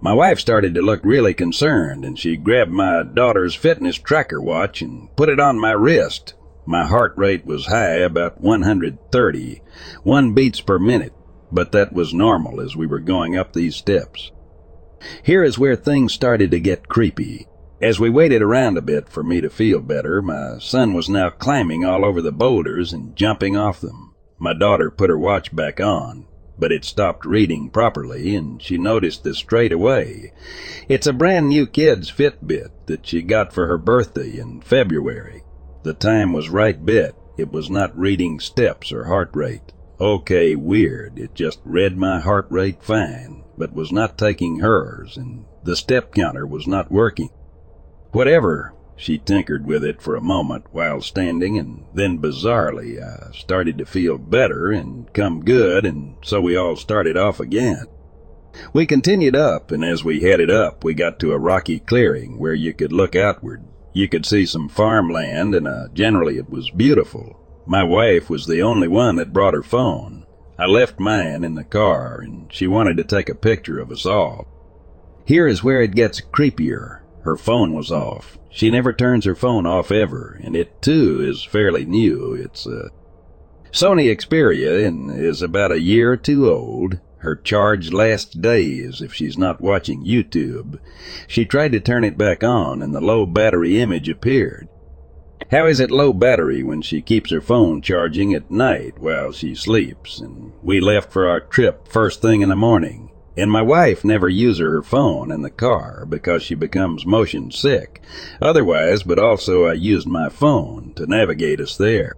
My 0.00 0.14
wife 0.14 0.40
started 0.40 0.74
to 0.74 0.82
look 0.82 1.00
really 1.04 1.32
concerned, 1.32 2.04
and 2.04 2.18
she 2.18 2.36
grabbed 2.36 2.72
my 2.72 3.04
daughter's 3.04 3.54
fitness 3.54 3.98
tracker 3.98 4.40
watch 4.40 4.82
and 4.82 5.14
put 5.14 5.28
it 5.28 5.38
on 5.38 5.60
my 5.60 5.72
wrist. 5.72 6.34
My 6.68 6.84
heart 6.84 7.14
rate 7.16 7.46
was 7.46 7.68
high, 7.68 7.94
about 7.94 8.42
130, 8.42 9.62
one 10.02 10.34
beats 10.34 10.60
per 10.60 10.78
minute, 10.78 11.14
but 11.50 11.72
that 11.72 11.94
was 11.94 12.12
normal 12.12 12.60
as 12.60 12.76
we 12.76 12.86
were 12.86 12.98
going 12.98 13.38
up 13.38 13.54
these 13.54 13.74
steps. 13.74 14.30
Here 15.22 15.42
is 15.42 15.58
where 15.58 15.76
things 15.76 16.12
started 16.12 16.50
to 16.50 16.60
get 16.60 16.86
creepy. 16.86 17.46
As 17.80 17.98
we 17.98 18.10
waited 18.10 18.42
around 18.42 18.76
a 18.76 18.82
bit 18.82 19.08
for 19.08 19.22
me 19.22 19.40
to 19.40 19.48
feel 19.48 19.80
better, 19.80 20.20
my 20.20 20.58
son 20.58 20.92
was 20.92 21.08
now 21.08 21.30
climbing 21.30 21.86
all 21.86 22.04
over 22.04 22.20
the 22.20 22.32
boulders 22.32 22.92
and 22.92 23.16
jumping 23.16 23.56
off 23.56 23.80
them. 23.80 24.14
My 24.38 24.52
daughter 24.52 24.90
put 24.90 25.08
her 25.08 25.18
watch 25.18 25.56
back 25.56 25.80
on 25.80 26.26
but 26.58 26.72
it 26.72 26.84
stopped 26.84 27.24
reading 27.24 27.70
properly, 27.70 28.34
and 28.34 28.60
she 28.60 28.76
noticed 28.76 29.22
this 29.22 29.38
straight 29.38 29.70
away. 29.70 30.32
It's 30.88 31.06
a 31.06 31.12
brand 31.12 31.48
new 31.48 31.68
kid's 31.68 32.10
Fitbit 32.10 32.70
that 32.86 33.06
she 33.06 33.22
got 33.22 33.52
for 33.52 33.68
her 33.68 33.78
birthday 33.78 34.36
in 34.36 34.60
February. 34.60 35.44
The 35.82 35.94
time 35.94 36.32
was 36.32 36.48
right 36.48 36.84
bit. 36.84 37.14
It 37.36 37.52
was 37.52 37.70
not 37.70 37.96
reading 37.96 38.40
steps 38.40 38.92
or 38.92 39.04
heart 39.04 39.30
rate. 39.32 39.72
Okay, 40.00 40.54
weird. 40.54 41.18
It 41.18 41.34
just 41.34 41.60
read 41.64 41.96
my 41.96 42.20
heart 42.20 42.46
rate 42.50 42.82
fine, 42.82 43.44
but 43.56 43.72
was 43.72 43.92
not 43.92 44.18
taking 44.18 44.60
hers, 44.60 45.16
and 45.16 45.44
the 45.64 45.76
step 45.76 46.12
counter 46.14 46.46
was 46.46 46.66
not 46.66 46.90
working. 46.90 47.30
Whatever, 48.12 48.74
she 48.96 49.18
tinkered 49.18 49.66
with 49.66 49.84
it 49.84 50.02
for 50.02 50.16
a 50.16 50.20
moment 50.20 50.66
while 50.72 51.00
standing, 51.00 51.58
and 51.58 51.84
then 51.94 52.18
bizarrely 52.18 53.00
I 53.00 53.32
started 53.32 53.78
to 53.78 53.86
feel 53.86 54.18
better 54.18 54.72
and 54.72 55.12
come 55.12 55.44
good, 55.44 55.86
and 55.86 56.16
so 56.22 56.40
we 56.40 56.56
all 56.56 56.74
started 56.74 57.16
off 57.16 57.38
again. 57.38 57.86
We 58.72 58.86
continued 58.86 59.36
up, 59.36 59.70
and 59.70 59.84
as 59.84 60.02
we 60.02 60.20
headed 60.20 60.50
up, 60.50 60.82
we 60.82 60.94
got 60.94 61.20
to 61.20 61.32
a 61.32 61.38
rocky 61.38 61.78
clearing 61.78 62.38
where 62.38 62.54
you 62.54 62.72
could 62.72 62.92
look 62.92 63.14
outward. 63.14 63.62
You 63.92 64.08
could 64.08 64.26
see 64.26 64.46
some 64.46 64.68
farmland, 64.68 65.54
and 65.54 65.66
uh, 65.66 65.88
generally 65.92 66.36
it 66.36 66.50
was 66.50 66.70
beautiful. 66.70 67.40
My 67.66 67.82
wife 67.82 68.30
was 68.30 68.46
the 68.46 68.62
only 68.62 68.88
one 68.88 69.16
that 69.16 69.32
brought 69.32 69.54
her 69.54 69.62
phone. 69.62 70.26
I 70.58 70.66
left 70.66 70.98
mine 70.98 71.44
in 71.44 71.54
the 71.54 71.64
car, 71.64 72.20
and 72.20 72.52
she 72.52 72.66
wanted 72.66 72.96
to 72.96 73.04
take 73.04 73.28
a 73.28 73.34
picture 73.34 73.78
of 73.78 73.90
us 73.90 74.04
all. 74.06 74.46
Here 75.24 75.46
is 75.46 75.62
where 75.62 75.82
it 75.82 75.94
gets 75.94 76.20
creepier. 76.20 77.00
Her 77.22 77.36
phone 77.36 77.74
was 77.74 77.92
off. 77.92 78.38
She 78.50 78.70
never 78.70 78.92
turns 78.92 79.24
her 79.24 79.34
phone 79.34 79.66
off 79.66 79.92
ever, 79.92 80.40
and 80.42 80.56
it 80.56 80.80
too 80.80 81.20
is 81.20 81.44
fairly 81.44 81.84
new. 81.84 82.32
It's 82.32 82.66
a 82.66 82.90
Sony 83.70 84.10
Xperia 84.10 84.86
and 84.86 85.10
is 85.10 85.42
about 85.42 85.72
a 85.72 85.80
year 85.80 86.12
or 86.12 86.16
two 86.16 86.50
old. 86.50 86.98
Her 87.18 87.34
charge 87.34 87.92
lasts 87.92 88.34
days 88.34 89.02
if 89.02 89.12
she's 89.12 89.36
not 89.36 89.60
watching 89.60 90.04
YouTube. 90.04 90.78
She 91.26 91.44
tried 91.44 91.72
to 91.72 91.80
turn 91.80 92.04
it 92.04 92.16
back 92.16 92.44
on 92.44 92.80
and 92.80 92.94
the 92.94 93.00
low 93.00 93.26
battery 93.26 93.80
image 93.80 94.08
appeared. 94.08 94.68
How 95.50 95.66
is 95.66 95.80
it 95.80 95.90
low 95.90 96.12
battery 96.12 96.62
when 96.62 96.82
she 96.82 97.00
keeps 97.00 97.30
her 97.30 97.40
phone 97.40 97.80
charging 97.80 98.34
at 98.34 98.50
night 98.50 98.98
while 98.98 99.32
she 99.32 99.54
sleeps? 99.54 100.20
And 100.20 100.52
we 100.62 100.80
left 100.80 101.12
for 101.12 101.28
our 101.28 101.40
trip 101.40 101.88
first 101.88 102.20
thing 102.20 102.42
in 102.42 102.50
the 102.50 102.56
morning. 102.56 103.10
And 103.36 103.50
my 103.50 103.62
wife 103.62 104.04
never 104.04 104.28
uses 104.28 104.60
her 104.60 104.82
phone 104.82 105.30
in 105.30 105.42
the 105.42 105.50
car 105.50 106.04
because 106.06 106.42
she 106.42 106.54
becomes 106.54 107.06
motion 107.06 107.50
sick. 107.50 108.02
Otherwise, 108.42 109.04
but 109.04 109.18
also 109.18 109.64
I 109.64 109.74
used 109.74 110.08
my 110.08 110.28
phone 110.28 110.92
to 110.96 111.06
navigate 111.06 111.60
us 111.60 111.76
there. 111.76 112.14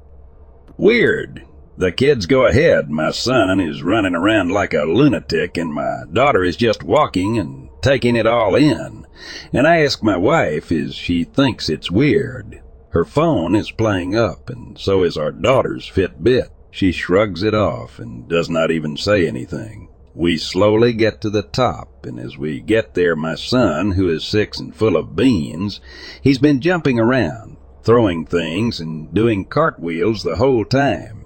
Weird. 0.77 1.47
The 1.81 1.93
kids 1.93 2.27
go 2.27 2.45
ahead. 2.45 2.90
My 2.90 3.11
son 3.11 3.59
is 3.59 3.83
running 3.83 4.14
around 4.14 4.51
like 4.51 4.75
a 4.75 4.85
lunatic 4.85 5.57
and 5.57 5.73
my 5.73 6.03
daughter 6.12 6.45
is 6.45 6.55
just 6.55 6.83
walking 6.83 7.38
and 7.38 7.71
taking 7.81 8.16
it 8.16 8.27
all 8.27 8.55
in. 8.55 9.07
And 9.55 9.66
I 9.66 9.79
ask 9.79 10.03
my 10.03 10.19
wife 10.19 10.71
if 10.71 10.93
she 10.93 11.25
thinks 11.25 11.71
it's 11.71 11.90
weird. 11.90 12.61
Her 12.90 13.07
phone 13.07 13.55
is 13.55 13.71
playing 13.71 14.14
up 14.14 14.51
and 14.51 14.79
so 14.79 15.05
is 15.05 15.16
our 15.16 15.33
daughter's 15.33 15.88
Fitbit. 15.88 16.51
She 16.71 16.93
shrugs 16.93 17.43
it 17.43 17.55
off 17.55 17.99
and 17.99 18.29
does 18.29 18.51
not 18.51 18.71
even 18.71 18.99
say 18.99 19.27
anything. 19.27 19.88
We 20.14 20.37
slowly 20.37 20.93
get 20.93 21.23
to 21.23 21.31
the 21.31 21.45
top, 21.45 22.05
and 22.05 22.21
as 22.21 22.37
we 22.37 22.61
get 22.61 22.93
there, 22.93 23.16
my 23.16 23.37
son, 23.37 23.93
who 23.93 24.11
is 24.11 24.23
six 24.23 24.61
and 24.61 24.77
full 24.77 24.99
of 24.99 25.16
beans, 25.16 25.81
he's 26.21 26.38
been 26.38 26.61
jumping 26.61 27.01
around, 27.01 27.57
throwing 27.83 28.27
things, 28.27 28.81
and 28.81 29.14
doing 29.14 29.47
cartwheels 29.47 30.23
the 30.25 30.37
whole 30.37 30.66
time. 30.66 31.20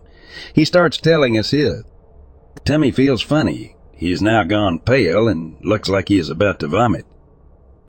He 0.52 0.64
starts 0.64 0.96
telling 0.96 1.38
us 1.38 1.50
his. 1.50 1.84
Tummy 2.64 2.90
feels 2.90 3.22
funny. 3.22 3.76
He 3.92 4.10
is 4.10 4.22
now 4.22 4.42
gone 4.42 4.78
pale 4.78 5.28
and 5.28 5.56
looks 5.62 5.88
like 5.88 6.08
he 6.08 6.18
is 6.18 6.30
about 6.30 6.60
to 6.60 6.68
vomit. 6.68 7.06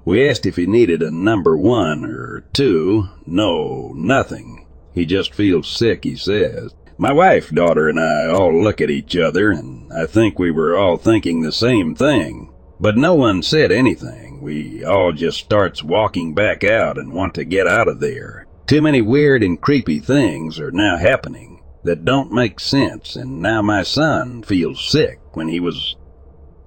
We 0.03 0.29
asked 0.29 0.45
if 0.45 0.55
he 0.55 0.67
needed 0.67 1.01
a 1.01 1.09
number 1.09 1.57
one 1.57 2.05
or 2.05 2.45
two. 2.53 3.09
No, 3.25 3.91
nothing. 3.95 4.67
He 4.93 5.05
just 5.05 5.33
feels 5.33 5.67
sick, 5.67 6.03
he 6.03 6.15
says. 6.15 6.73
My 6.97 7.11
wife, 7.11 7.49
daughter, 7.49 7.89
and 7.89 7.99
I 7.99 8.27
all 8.27 8.61
look 8.61 8.79
at 8.79 8.89
each 8.89 9.17
other, 9.17 9.51
and 9.51 9.91
I 9.91 10.05
think 10.05 10.37
we 10.37 10.51
were 10.51 10.77
all 10.77 10.97
thinking 10.97 11.41
the 11.41 11.51
same 11.51 11.95
thing. 11.95 12.53
But 12.79 12.97
no 12.97 13.15
one 13.15 13.41
said 13.41 13.71
anything. 13.71 14.41
We 14.41 14.85
all 14.85 15.11
just 15.11 15.39
starts 15.39 15.83
walking 15.83 16.33
back 16.33 16.63
out 16.63 16.97
and 16.97 17.13
want 17.13 17.33
to 17.35 17.43
get 17.43 17.67
out 17.67 17.87
of 17.87 17.99
there. 17.99 18.45
Too 18.67 18.81
many 18.81 19.01
weird 19.01 19.43
and 19.43 19.59
creepy 19.59 19.99
things 19.99 20.59
are 20.59 20.71
now 20.71 20.97
happening 20.97 21.54
that 21.85 22.03
don't 22.03 22.31
make 22.31 22.59
sense, 22.59 23.15
and 23.15 23.39
now 23.39 23.61
my 23.61 23.83
son 23.83 24.41
feels 24.41 24.83
sick 24.83 25.19
when 25.33 25.47
he 25.47 25.59
was 25.59 25.95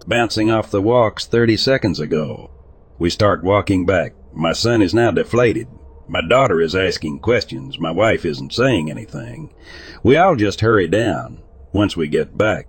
bouncing 0.07 0.49
off 0.49 0.71
the 0.71 0.81
walks 0.81 1.27
30 1.27 1.57
seconds 1.57 1.99
ago. 1.99 2.51
We 2.99 3.11
start 3.11 3.43
walking 3.43 3.85
back. 3.85 4.15
My 4.33 4.53
son 4.53 4.81
is 4.81 4.95
now 4.95 5.11
deflated. 5.11 5.67
My 6.09 6.21
daughter 6.27 6.61
is 6.61 6.75
asking 6.75 7.19
questions. 7.19 7.81
My 7.81 7.91
wife 7.91 8.25
isn't 8.25 8.53
saying 8.53 8.91
anything. 8.91 9.53
We 10.05 10.17
all 10.17 10.37
just 10.37 10.61
hurry 10.61 10.87
down 10.87 11.43
once 11.73 11.97
we 11.97 12.07
get 12.07 12.39
back. 12.39 12.69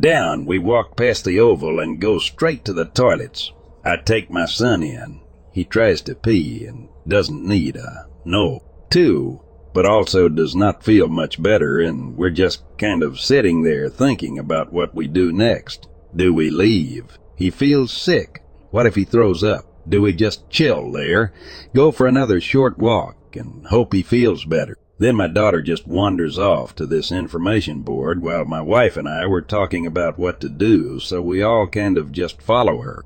Down, 0.00 0.46
we 0.46 0.58
walk 0.58 0.96
past 0.96 1.24
the 1.24 1.38
oval 1.38 1.80
and 1.80 2.00
go 2.00 2.18
straight 2.18 2.64
to 2.64 2.72
the 2.72 2.86
toilets. 2.86 3.52
I 3.84 3.96
take 3.96 4.30
my 4.30 4.46
son 4.46 4.82
in. 4.82 5.20
He 5.52 5.64
tries 5.64 6.00
to 6.02 6.14
pee 6.14 6.64
and 6.64 6.88
doesn't 7.06 7.44
need 7.44 7.76
a 7.76 8.06
no. 8.24 8.62
Two, 8.90 9.42
but 9.72 9.86
also 9.86 10.28
does 10.28 10.54
not 10.54 10.82
feel 10.82 11.08
much 11.08 11.42
better, 11.42 11.80
and 11.80 12.16
we're 12.16 12.30
just 12.30 12.62
kind 12.78 13.02
of 13.02 13.20
sitting 13.20 13.62
there 13.62 13.88
thinking 13.88 14.38
about 14.38 14.72
what 14.72 14.94
we 14.94 15.06
do 15.06 15.32
next. 15.32 15.88
Do 16.14 16.32
we 16.32 16.50
leave? 16.50 17.18
He 17.36 17.50
feels 17.50 17.92
sick. 17.92 18.42
What 18.70 18.86
if 18.86 18.94
he 18.94 19.04
throws 19.04 19.44
up? 19.44 19.64
Do 19.88 20.02
we 20.02 20.12
just 20.12 20.50
chill 20.50 20.92
there, 20.92 21.32
go 21.74 21.90
for 21.90 22.06
another 22.06 22.40
short 22.40 22.78
walk, 22.78 23.36
and 23.36 23.66
hope 23.66 23.92
he 23.92 24.02
feels 24.02 24.44
better? 24.44 24.76
Then 24.98 25.14
my 25.14 25.28
daughter 25.28 25.62
just 25.62 25.86
wanders 25.86 26.38
off 26.38 26.74
to 26.74 26.84
this 26.84 27.12
information 27.12 27.82
board 27.82 28.20
while 28.20 28.44
my 28.44 28.60
wife 28.60 28.96
and 28.96 29.08
I 29.08 29.26
were 29.26 29.40
talking 29.40 29.86
about 29.86 30.18
what 30.18 30.40
to 30.40 30.48
do, 30.48 30.98
so 30.98 31.22
we 31.22 31.40
all 31.42 31.68
kind 31.68 31.96
of 31.96 32.10
just 32.10 32.42
follow 32.42 32.82
her. 32.82 33.04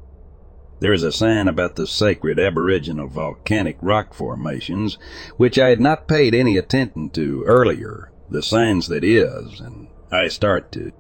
There's 0.83 1.05
a 1.05 1.13
sign 1.13 1.47
about 1.47 1.77
the 1.77 1.87
sacred 1.87 2.41
aboriginal 2.41 3.07
volcanic 3.07 3.77
rock 3.81 4.15
formations, 4.15 4.99
which 5.37 5.57
I 5.57 5.69
had 5.69 5.81
not 5.81 6.09
paid 6.09 6.35
any 6.35 6.57
attention 6.57 7.11
to 7.11 7.45
earlier, 7.47 8.11
the 8.29 8.43
signs 8.43 8.89
that 8.89 9.05
is, 9.05 9.61
and 9.61 9.87
I 10.11 10.27
start 10.27 10.73
to 10.73 10.91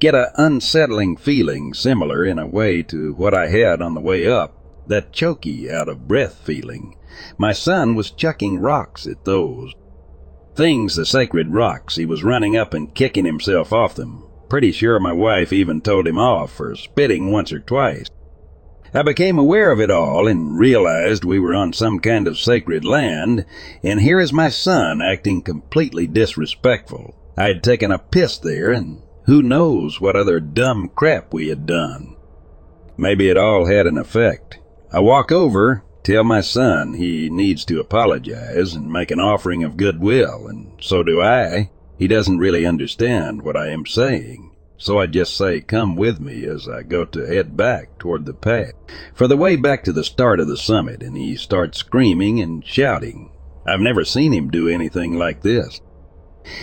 get 0.00 0.16
a 0.16 0.32
unsettling 0.34 1.16
feeling 1.18 1.72
similar 1.72 2.24
in 2.24 2.40
a 2.40 2.48
way 2.48 2.82
to 2.82 3.14
what 3.14 3.32
I 3.32 3.46
had 3.46 3.80
on 3.80 3.94
the 3.94 4.00
way 4.00 4.26
up, 4.26 4.58
that 4.88 5.12
choky 5.12 5.70
out 5.70 5.88
of 5.88 6.08
breath 6.08 6.40
feeling. 6.42 6.96
My 7.38 7.52
son 7.52 7.94
was 7.94 8.10
chucking 8.10 8.58
rocks 8.58 9.06
at 9.06 9.24
those. 9.24 9.72
Things, 10.56 10.96
the 10.96 11.06
sacred 11.06 11.54
rocks, 11.54 11.94
he 11.94 12.06
was 12.06 12.24
running 12.24 12.56
up 12.56 12.74
and 12.74 12.92
kicking 12.92 13.24
himself 13.24 13.72
off 13.72 13.94
them. 13.94 14.26
Pretty 14.48 14.72
sure 14.72 14.98
my 14.98 15.12
wife 15.12 15.52
even 15.52 15.80
told 15.80 16.08
him 16.08 16.18
off 16.18 16.52
for 16.52 16.74
spitting 16.74 17.30
once 17.30 17.52
or 17.52 17.60
twice. 17.60 18.10
I 18.96 19.02
became 19.02 19.38
aware 19.38 19.70
of 19.70 19.78
it 19.78 19.90
all 19.90 20.26
and 20.26 20.58
realized 20.58 21.22
we 21.22 21.38
were 21.38 21.54
on 21.54 21.74
some 21.74 22.00
kind 22.00 22.26
of 22.26 22.38
sacred 22.38 22.82
land, 22.82 23.44
and 23.82 24.00
here 24.00 24.18
is 24.18 24.32
my 24.32 24.48
son 24.48 25.02
acting 25.02 25.42
completely 25.42 26.06
disrespectful. 26.06 27.14
I 27.36 27.48
had 27.48 27.62
taken 27.62 27.92
a 27.92 27.98
piss 27.98 28.38
there, 28.38 28.72
and 28.72 29.02
who 29.26 29.42
knows 29.42 30.00
what 30.00 30.16
other 30.16 30.40
dumb 30.40 30.88
crap 30.94 31.34
we 31.34 31.48
had 31.48 31.66
done. 31.66 32.16
Maybe 32.96 33.28
it 33.28 33.36
all 33.36 33.66
had 33.66 33.86
an 33.86 33.98
effect. 33.98 34.60
I 34.90 35.00
walk 35.00 35.30
over, 35.30 35.84
Tell 36.02 36.24
my 36.24 36.40
son 36.40 36.94
he 36.94 37.28
needs 37.28 37.64
to 37.64 37.80
apologize 37.80 38.74
and 38.74 38.90
make 38.90 39.10
an 39.10 39.20
offering 39.20 39.62
of 39.62 39.76
goodwill, 39.76 40.46
and 40.46 40.70
so 40.80 41.02
do 41.02 41.20
I. 41.20 41.68
He 41.98 42.06
doesn't 42.08 42.38
really 42.38 42.64
understand 42.64 43.42
what 43.42 43.56
I 43.58 43.70
am 43.70 43.84
saying, 43.84 44.45
so 44.78 44.98
I 44.98 45.06
just 45.06 45.36
say 45.36 45.60
come 45.60 45.96
with 45.96 46.20
me 46.20 46.44
as 46.44 46.68
I 46.68 46.82
go 46.82 47.04
to 47.04 47.26
head 47.26 47.56
back 47.56 47.98
toward 47.98 48.26
the 48.26 48.34
path. 48.34 48.72
For 49.14 49.26
the 49.26 49.36
way 49.36 49.56
back 49.56 49.84
to 49.84 49.92
the 49.92 50.04
start 50.04 50.40
of 50.40 50.48
the 50.48 50.56
summit, 50.56 51.02
and 51.02 51.16
he 51.16 51.36
starts 51.36 51.78
screaming 51.78 52.40
and 52.40 52.64
shouting. 52.64 53.30
I've 53.66 53.80
never 53.80 54.04
seen 54.04 54.32
him 54.32 54.50
do 54.50 54.68
anything 54.68 55.18
like 55.18 55.42
this. 55.42 55.80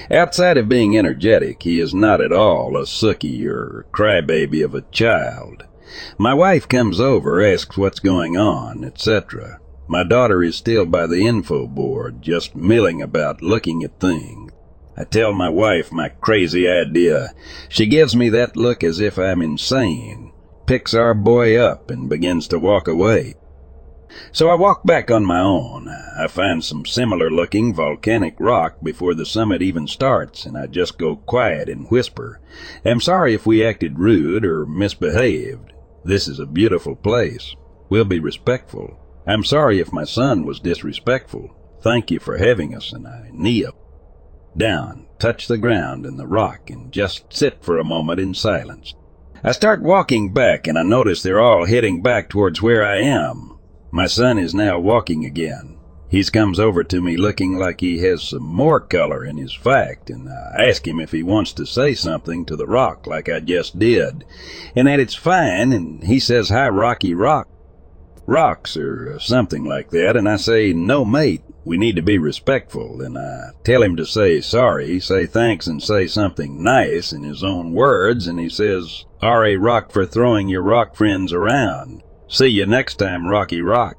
Outside 0.09 0.57
of 0.57 0.69
being 0.69 0.97
energetic, 0.97 1.63
he 1.63 1.81
is 1.81 1.93
not 1.93 2.21
at 2.21 2.31
all 2.31 2.77
a 2.77 2.87
sooky 2.87 3.45
or 3.45 3.85
crybaby 3.91 4.63
of 4.63 4.73
a 4.73 4.85
child. 4.91 5.63
My 6.17 6.33
wife 6.33 6.69
comes 6.69 7.01
over, 7.01 7.43
asks 7.43 7.77
what's 7.77 7.99
going 7.99 8.37
on, 8.37 8.85
etc. 8.85 9.59
My 9.87 10.05
daughter 10.05 10.41
is 10.41 10.55
still 10.55 10.85
by 10.85 11.07
the 11.07 11.25
info 11.27 11.67
board, 11.67 12.21
just 12.21 12.55
milling 12.55 13.01
about 13.01 13.41
looking 13.41 13.83
at 13.83 13.99
things. 13.99 14.52
I 14.95 15.05
tell 15.05 15.33
my 15.33 15.49
wife 15.49 15.91
my 15.91 16.09
crazy 16.09 16.67
idea. 16.67 17.33
She 17.67 17.87
gives 17.87 18.15
me 18.15 18.29
that 18.29 18.55
look 18.55 18.83
as 18.83 18.99
if 18.99 19.17
I'm 19.17 19.41
insane, 19.41 20.31
picks 20.67 20.93
our 20.93 21.13
boy 21.13 21.57
up, 21.57 21.89
and 21.89 22.09
begins 22.09 22.47
to 22.49 22.59
walk 22.59 22.87
away. 22.87 23.35
So 24.31 24.49
I 24.49 24.53
walk 24.53 24.85
back 24.85 25.09
on 25.09 25.25
my 25.25 25.39
own. 25.39 25.89
I 25.89 26.27
find 26.27 26.63
some 26.63 26.85
similar 26.85 27.31
looking 27.31 27.73
volcanic 27.73 28.35
rock 28.39 28.77
before 28.83 29.15
the 29.15 29.25
summit 29.25 29.63
even 29.63 29.87
starts, 29.87 30.45
and 30.45 30.55
I 30.55 30.67
just 30.67 30.99
go 30.99 31.15
quiet 31.15 31.67
and 31.67 31.89
whisper, 31.89 32.39
I'm 32.85 33.01
sorry 33.01 33.33
if 33.33 33.47
we 33.47 33.65
acted 33.65 33.97
rude 33.97 34.45
or 34.45 34.67
misbehaved. 34.67 35.73
This 36.03 36.27
is 36.27 36.39
a 36.39 36.45
beautiful 36.45 36.95
place. 36.95 37.55
We'll 37.89 38.05
be 38.05 38.19
respectful. 38.19 38.99
I'm 39.25 39.43
sorry 39.43 39.79
if 39.79 39.91
my 39.91 40.03
son 40.03 40.45
was 40.45 40.59
disrespectful. 40.59 41.55
Thank 41.81 42.11
you 42.11 42.19
for 42.19 42.37
having 42.37 42.75
us, 42.75 42.93
and 42.93 43.07
I 43.07 43.29
kneel 43.31 43.73
down, 44.57 45.07
touch 45.19 45.47
the 45.47 45.57
ground 45.57 46.05
and 46.05 46.19
the 46.19 46.27
rock, 46.27 46.69
and 46.69 46.91
just 46.91 47.31
sit 47.33 47.63
for 47.63 47.77
a 47.77 47.83
moment 47.83 48.19
in 48.19 48.33
silence. 48.33 48.93
I 49.43 49.51
start 49.51 49.81
walking 49.81 50.33
back, 50.33 50.67
and 50.67 50.77
I 50.77 50.83
notice 50.83 51.21
they're 51.21 51.41
all 51.41 51.65
heading 51.65 52.01
back 52.01 52.29
towards 52.29 52.61
where 52.61 52.85
I 52.85 52.97
am. 52.97 53.57
My 53.91 54.07
son 54.07 54.37
is 54.39 54.53
now 54.53 54.79
walking 54.79 55.25
again. 55.25 55.77
He 56.13 56.23
comes 56.25 56.59
over 56.59 56.83
to 56.83 57.01
me 57.01 57.17
looking 57.17 57.57
like 57.57 57.81
he 57.81 57.97
has 58.03 58.21
some 58.21 58.43
more 58.43 58.79
color 58.79 59.25
in 59.25 59.37
his 59.37 59.53
fact, 59.53 60.11
and 60.11 60.29
I 60.29 60.67
ask 60.69 60.87
him 60.87 60.99
if 60.99 61.11
he 61.11 61.23
wants 61.23 61.53
to 61.53 61.65
say 61.65 61.95
something 61.95 62.45
to 62.45 62.55
the 62.55 62.67
rock 62.67 63.07
like 63.07 63.29
I 63.29 63.39
just 63.39 63.79
did, 63.79 64.23
and 64.75 64.87
that 64.87 64.99
it's 64.99 65.15
fine, 65.15 65.73
and 65.73 66.03
he 66.03 66.19
says, 66.19 66.49
Hi, 66.49 66.69
Rocky 66.69 67.15
Rock. 67.15 67.47
Rocks, 68.27 68.77
or 68.77 69.19
something 69.19 69.65
like 69.65 69.89
that, 69.89 70.15
and 70.15 70.29
I 70.29 70.37
say, 70.37 70.71
No, 70.71 71.03
mate, 71.03 71.41
we 71.65 71.77
need 71.77 71.95
to 71.95 72.01
be 72.01 72.17
respectful, 72.17 73.01
and 73.01 73.17
I 73.17 73.51
tell 73.63 73.81
him 73.83 73.95
to 73.95 74.05
say 74.05 74.41
sorry, 74.41 74.99
say 74.99 75.25
thanks, 75.25 75.67
and 75.67 75.81
say 75.81 76.07
something 76.07 76.61
nice 76.61 77.13
in 77.13 77.23
his 77.23 77.43
own 77.43 77.71
words, 77.71 78.27
and 78.27 78.39
he 78.39 78.49
says, 78.49 79.05
R.A. 79.21 79.55
Rock 79.55 79.91
for 79.91 80.05
throwing 80.05 80.49
your 80.49 80.61
rock 80.61 80.95
friends 80.95 81.31
around. 81.31 82.03
See 82.27 82.47
you 82.47 82.65
next 82.65 82.95
time, 82.95 83.27
Rocky 83.27 83.61
Rock. 83.61 83.95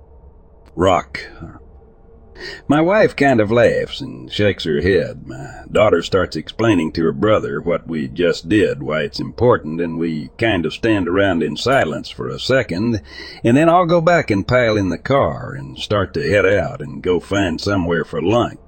Rock. 0.76 1.20
My 2.66 2.80
wife 2.80 3.14
kind 3.14 3.40
of 3.40 3.52
laughs 3.52 4.00
and 4.00 4.32
shakes 4.32 4.64
her 4.64 4.80
head. 4.80 5.26
My 5.26 5.62
daughter 5.70 6.02
starts 6.02 6.36
explaining 6.36 6.92
to 6.92 7.04
her 7.04 7.12
brother 7.12 7.60
what 7.60 7.86
we 7.86 8.08
just 8.08 8.48
did, 8.48 8.82
why 8.82 9.02
it's 9.02 9.20
important, 9.20 9.80
and 9.80 9.98
we 9.98 10.30
kind 10.38 10.66
of 10.66 10.72
stand 10.72 11.08
around 11.08 11.42
in 11.42 11.56
silence 11.56 12.10
for 12.10 12.28
a 12.28 12.40
second, 12.40 13.00
and 13.44 13.56
then 13.56 13.68
I'll 13.68 13.86
go 13.86 14.00
back 14.00 14.30
and 14.30 14.46
pile 14.46 14.76
in 14.76 14.88
the 14.88 14.98
car 14.98 15.54
and 15.54 15.78
start 15.78 16.14
to 16.14 16.28
head 16.28 16.46
out 16.46 16.80
and 16.80 17.02
go 17.02 17.20
find 17.20 17.60
somewhere 17.60 18.04
for 18.04 18.20
lunch. 18.20 18.58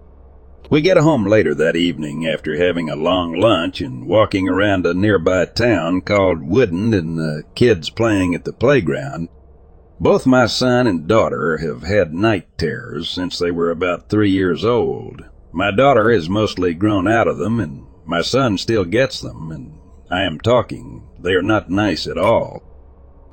We 0.69 0.81
get 0.81 0.97
home 0.97 1.25
later 1.25 1.55
that 1.55 1.77
evening 1.77 2.27
after 2.27 2.57
having 2.57 2.91
a 2.91 2.97
long 2.97 3.35
lunch 3.35 3.81
and 3.81 4.07
walking 4.07 4.49
around 4.49 4.85
a 4.85 4.95
nearby 4.95 5.45
town 5.47 6.01
called 6.01 6.41
Woodend 6.41 6.93
and 6.93 7.17
the 7.17 7.45
kids 7.55 7.89
playing 7.89 8.35
at 8.35 8.45
the 8.45 8.53
playground. 8.53 9.29
Both 9.99 10.27
my 10.27 10.45
son 10.45 10.87
and 10.87 11.07
daughter 11.07 11.57
have 11.57 11.83
had 11.83 12.13
night 12.13 12.59
terrors 12.59 13.09
since 13.09 13.39
they 13.39 13.51
were 13.51 13.71
about 13.71 14.11
three 14.11 14.31
years 14.31 14.63
old. 14.63 15.25
My 15.53 15.71
daughter 15.71 16.11
is 16.11 16.29
mostly 16.29 16.75
grown 16.75 17.09
out 17.09 17.27
of 17.27 17.39
them, 17.39 17.61
and 17.61 17.87
my 18.05 18.21
son 18.21 18.59
still 18.59 18.85
gets 18.85 19.23
them, 19.23 19.51
and 19.51 19.73
I 20.11 20.23
am 20.25 20.39
talking. 20.39 21.03
They 21.19 21.33
are 21.33 21.43
not 21.43 21.71
nice 21.71 22.07
at 22.07 22.19
all. 22.19 22.63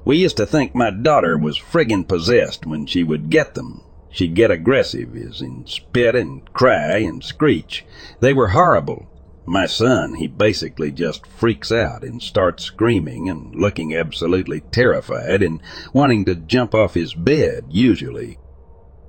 We 0.05 0.15
used 0.17 0.37
to 0.37 0.45
think 0.45 0.73
my 0.73 0.89
daughter 0.89 1.37
was 1.37 1.57
friggin' 1.59 2.07
possessed 2.07 2.65
when 2.65 2.85
she 2.85 3.03
would 3.03 3.29
get 3.29 3.55
them. 3.55 3.81
She'd 4.09 4.33
get 4.33 4.49
aggressive, 4.49 5.17
as 5.17 5.41
in 5.41 5.65
spit 5.67 6.15
and 6.15 6.45
cry 6.53 6.99
and 6.99 7.21
screech. 7.21 7.85
They 8.21 8.31
were 8.33 8.49
horrible, 8.49 9.09
my 9.45 9.65
son, 9.65 10.15
he 10.15 10.27
basically 10.27 10.91
just 10.91 11.27
freaks 11.27 11.71
out 11.71 12.03
and 12.03 12.21
starts 12.21 12.63
screaming 12.63 13.29
and 13.29 13.53
looking 13.55 13.95
absolutely 13.95 14.61
terrified 14.61 15.43
and 15.43 15.61
wanting 15.91 16.25
to 16.25 16.35
jump 16.35 16.73
off 16.73 16.93
his 16.93 17.13
bed, 17.13 17.65
usually. 17.69 18.37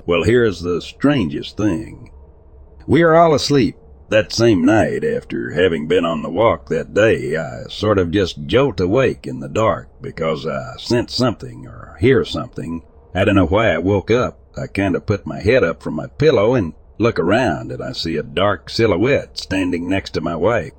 Well, 0.06 0.24
here's 0.24 0.60
the 0.60 0.82
strangest 0.82 1.56
thing. 1.56 2.10
We 2.86 3.02
are 3.02 3.14
all 3.14 3.34
asleep. 3.34 3.76
That 4.10 4.32
same 4.32 4.64
night, 4.64 5.02
after 5.02 5.52
having 5.52 5.88
been 5.88 6.04
on 6.04 6.22
the 6.22 6.30
walk 6.30 6.68
that 6.68 6.92
day, 6.92 7.36
I 7.36 7.62
sort 7.68 7.98
of 7.98 8.10
just 8.10 8.46
jolt 8.46 8.78
awake 8.78 9.26
in 9.26 9.40
the 9.40 9.48
dark 9.48 9.88
because 10.02 10.46
I 10.46 10.76
sense 10.76 11.14
something 11.14 11.66
or 11.66 11.96
hear 12.00 12.24
something. 12.24 12.82
I 13.14 13.24
don't 13.24 13.34
know 13.34 13.46
why 13.46 13.70
I 13.70 13.78
woke 13.78 14.10
up. 14.10 14.40
I 14.58 14.66
kind 14.66 14.94
of 14.94 15.06
put 15.06 15.26
my 15.26 15.40
head 15.40 15.64
up 15.64 15.82
from 15.82 15.94
my 15.94 16.06
pillow 16.06 16.54
and 16.54 16.74
Look 16.98 17.18
around 17.18 17.72
and 17.72 17.82
I 17.82 17.92
see 17.92 18.16
a 18.16 18.22
dark 18.22 18.70
silhouette 18.70 19.38
standing 19.38 19.88
next 19.88 20.10
to 20.10 20.20
my 20.20 20.36
wife. 20.36 20.72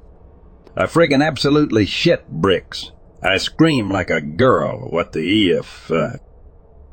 I 0.76 0.86
friggin' 0.86 1.26
absolutely 1.26 1.86
shit 1.86 2.28
bricks. 2.30 2.92
I 3.22 3.38
scream 3.38 3.90
like 3.90 4.10
a 4.10 4.22
girl. 4.22 4.90
What 4.90 5.14
the 5.14 5.52
if? 5.52 5.90
Uh... 5.92 6.18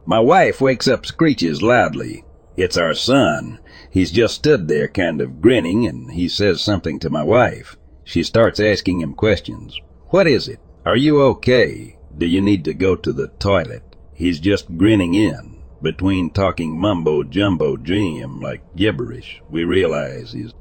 My 0.07 0.19
wife 0.19 0.61
wakes 0.61 0.89
up 0.89 1.07
screeches 1.07 1.63
loudly. 1.63 2.25
It's 2.57 2.77
our 2.77 2.95
son. 2.95 3.61
He's 3.91 4.11
just 4.11 4.35
stood 4.35 4.69
there 4.69 4.89
kind 4.89 5.21
of 5.21 5.41
grinning 5.41 5.87
and 5.87 6.13
he 6.13 6.29
says 6.29 6.61
something 6.61 6.99
to 7.01 7.11
my 7.11 7.23
wife. 7.23 7.77
She 8.05 8.23
starts 8.23 8.61
asking 8.61 9.01
him 9.01 9.15
questions. 9.15 9.79
What 10.09 10.27
is 10.27 10.49
it? 10.49 10.61
Are 10.85 10.97
you 10.97 11.23
okay? 11.23 11.99
Do 12.17 12.27
you 12.27 12.41
need 12.41 12.65
to 12.65 12.75
go 12.75 12.97
to 12.97 13.13
the 13.13 13.29
toilet? 13.39 13.85
He's 14.13 14.41
just 14.41 14.77
grinning 14.77 15.15
in. 15.15 15.52
Between 15.83 16.31
talking 16.31 16.79
mumbo 16.79 17.25
jumbo 17.25 17.77
dream 17.77 18.41
like 18.41 18.77
gibberish, 18.77 19.43
we 19.51 19.65
realize 19.65 20.33
his 20.33 20.55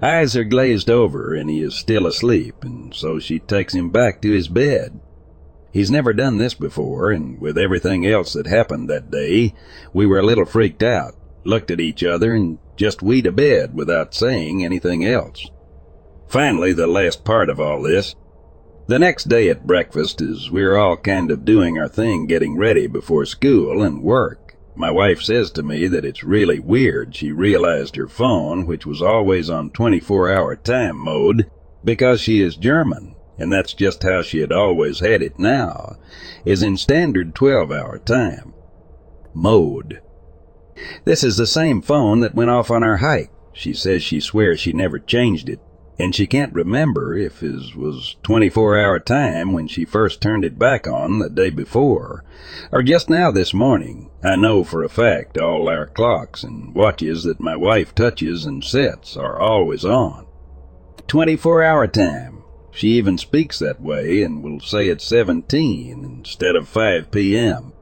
eyes 0.00 0.36
are 0.36 0.44
glazed 0.44 0.88
over 0.88 1.34
and 1.34 1.50
he 1.50 1.60
is 1.60 1.74
still 1.74 2.06
asleep, 2.06 2.62
and 2.62 2.94
so 2.94 3.18
she 3.18 3.40
takes 3.40 3.74
him 3.74 3.90
back 3.90 4.22
to 4.22 4.30
his 4.30 4.46
bed. 4.46 5.00
He's 5.72 5.90
never 5.90 6.12
done 6.12 6.38
this 6.38 6.54
before, 6.54 7.10
and 7.10 7.40
with 7.40 7.58
everything 7.58 8.06
else 8.06 8.34
that 8.34 8.46
happened 8.46 8.88
that 8.88 9.10
day, 9.10 9.52
we 9.92 10.06
were 10.06 10.20
a 10.20 10.24
little 10.24 10.46
freaked 10.46 10.82
out, 10.82 11.14
looked 11.44 11.72
at 11.72 11.80
each 11.80 12.04
other, 12.04 12.32
and 12.32 12.58
just 12.76 13.02
wee 13.02 13.22
to 13.22 13.32
bed 13.32 13.74
without 13.74 14.14
saying 14.14 14.64
anything 14.64 15.04
else. 15.04 15.50
Finally, 16.28 16.72
the 16.72 16.86
last 16.86 17.24
part 17.24 17.50
of 17.50 17.58
all 17.58 17.82
this, 17.82 18.14
the 18.86 18.98
next 18.98 19.24
day 19.24 19.48
at 19.48 19.66
breakfast, 19.66 20.20
as 20.20 20.50
we 20.50 20.62
are 20.62 20.76
all 20.76 20.96
kind 20.96 21.30
of 21.30 21.44
doing 21.44 21.78
our 21.78 21.88
thing 21.88 22.26
getting 22.26 22.56
ready 22.56 22.86
before 22.86 23.24
school 23.26 23.82
and 23.82 24.02
work, 24.02 24.56
My 24.78 24.90
wife 24.90 25.22
says 25.22 25.50
to 25.52 25.62
me 25.62 25.86
that 25.86 26.04
it's 26.04 26.22
really 26.22 26.58
weird 26.60 27.16
she 27.16 27.32
realized 27.32 27.96
her 27.96 28.08
phone, 28.08 28.66
which 28.66 28.84
was 28.84 29.00
always 29.00 29.48
on 29.48 29.70
24 29.70 30.30
hour 30.30 30.54
time 30.54 30.98
mode, 30.98 31.50
because 31.82 32.20
she 32.20 32.42
is 32.42 32.56
German, 32.56 33.14
and 33.38 33.50
that's 33.50 33.72
just 33.72 34.02
how 34.02 34.20
she 34.20 34.40
had 34.40 34.52
always 34.52 35.00
had 35.00 35.22
it 35.22 35.38
now, 35.38 35.96
is 36.44 36.62
in 36.62 36.76
standard 36.76 37.34
12 37.34 37.72
hour 37.72 37.98
time. 37.98 38.52
Mode. 39.32 40.02
This 41.06 41.24
is 41.24 41.38
the 41.38 41.46
same 41.46 41.80
phone 41.80 42.20
that 42.20 42.34
went 42.34 42.50
off 42.50 42.70
on 42.70 42.84
our 42.84 42.98
hike. 42.98 43.30
She 43.54 43.72
says 43.72 44.02
she 44.02 44.20
swears 44.20 44.60
she 44.60 44.74
never 44.74 44.98
changed 44.98 45.48
it, 45.48 45.60
and 45.98 46.14
she 46.14 46.26
can't 46.26 46.52
remember 46.52 47.14
if 47.16 47.42
it 47.42 47.74
was 47.74 48.16
24 48.22 48.78
hour 48.78 48.98
time 48.98 49.52
when 49.52 49.66
she 49.66 49.84
first 49.84 50.20
turned 50.20 50.44
it 50.44 50.58
back 50.58 50.86
on 50.86 51.18
the 51.18 51.30
day 51.30 51.50
before, 51.50 52.24
or 52.70 52.82
just 52.82 53.08
now 53.08 53.30
this 53.30 53.54
morning. 53.54 54.10
I 54.22 54.36
know 54.36 54.64
for 54.64 54.82
a 54.82 54.88
fact 54.88 55.38
all 55.38 55.68
our 55.68 55.86
clocks 55.86 56.42
and 56.42 56.74
watches 56.74 57.24
that 57.24 57.40
my 57.40 57.56
wife 57.56 57.94
touches 57.94 58.44
and 58.44 58.62
sets 58.62 59.16
are 59.16 59.38
always 59.38 59.84
on. 59.84 60.26
24 61.06 61.62
hour 61.62 61.86
time. 61.86 62.42
She 62.72 62.88
even 62.88 63.16
speaks 63.16 63.58
that 63.60 63.80
way 63.80 64.22
and 64.22 64.42
will 64.42 64.60
say 64.60 64.88
it's 64.88 65.04
17 65.04 66.04
instead 66.04 66.56
of 66.56 66.68
5 66.68 67.10
p.m. 67.10 67.72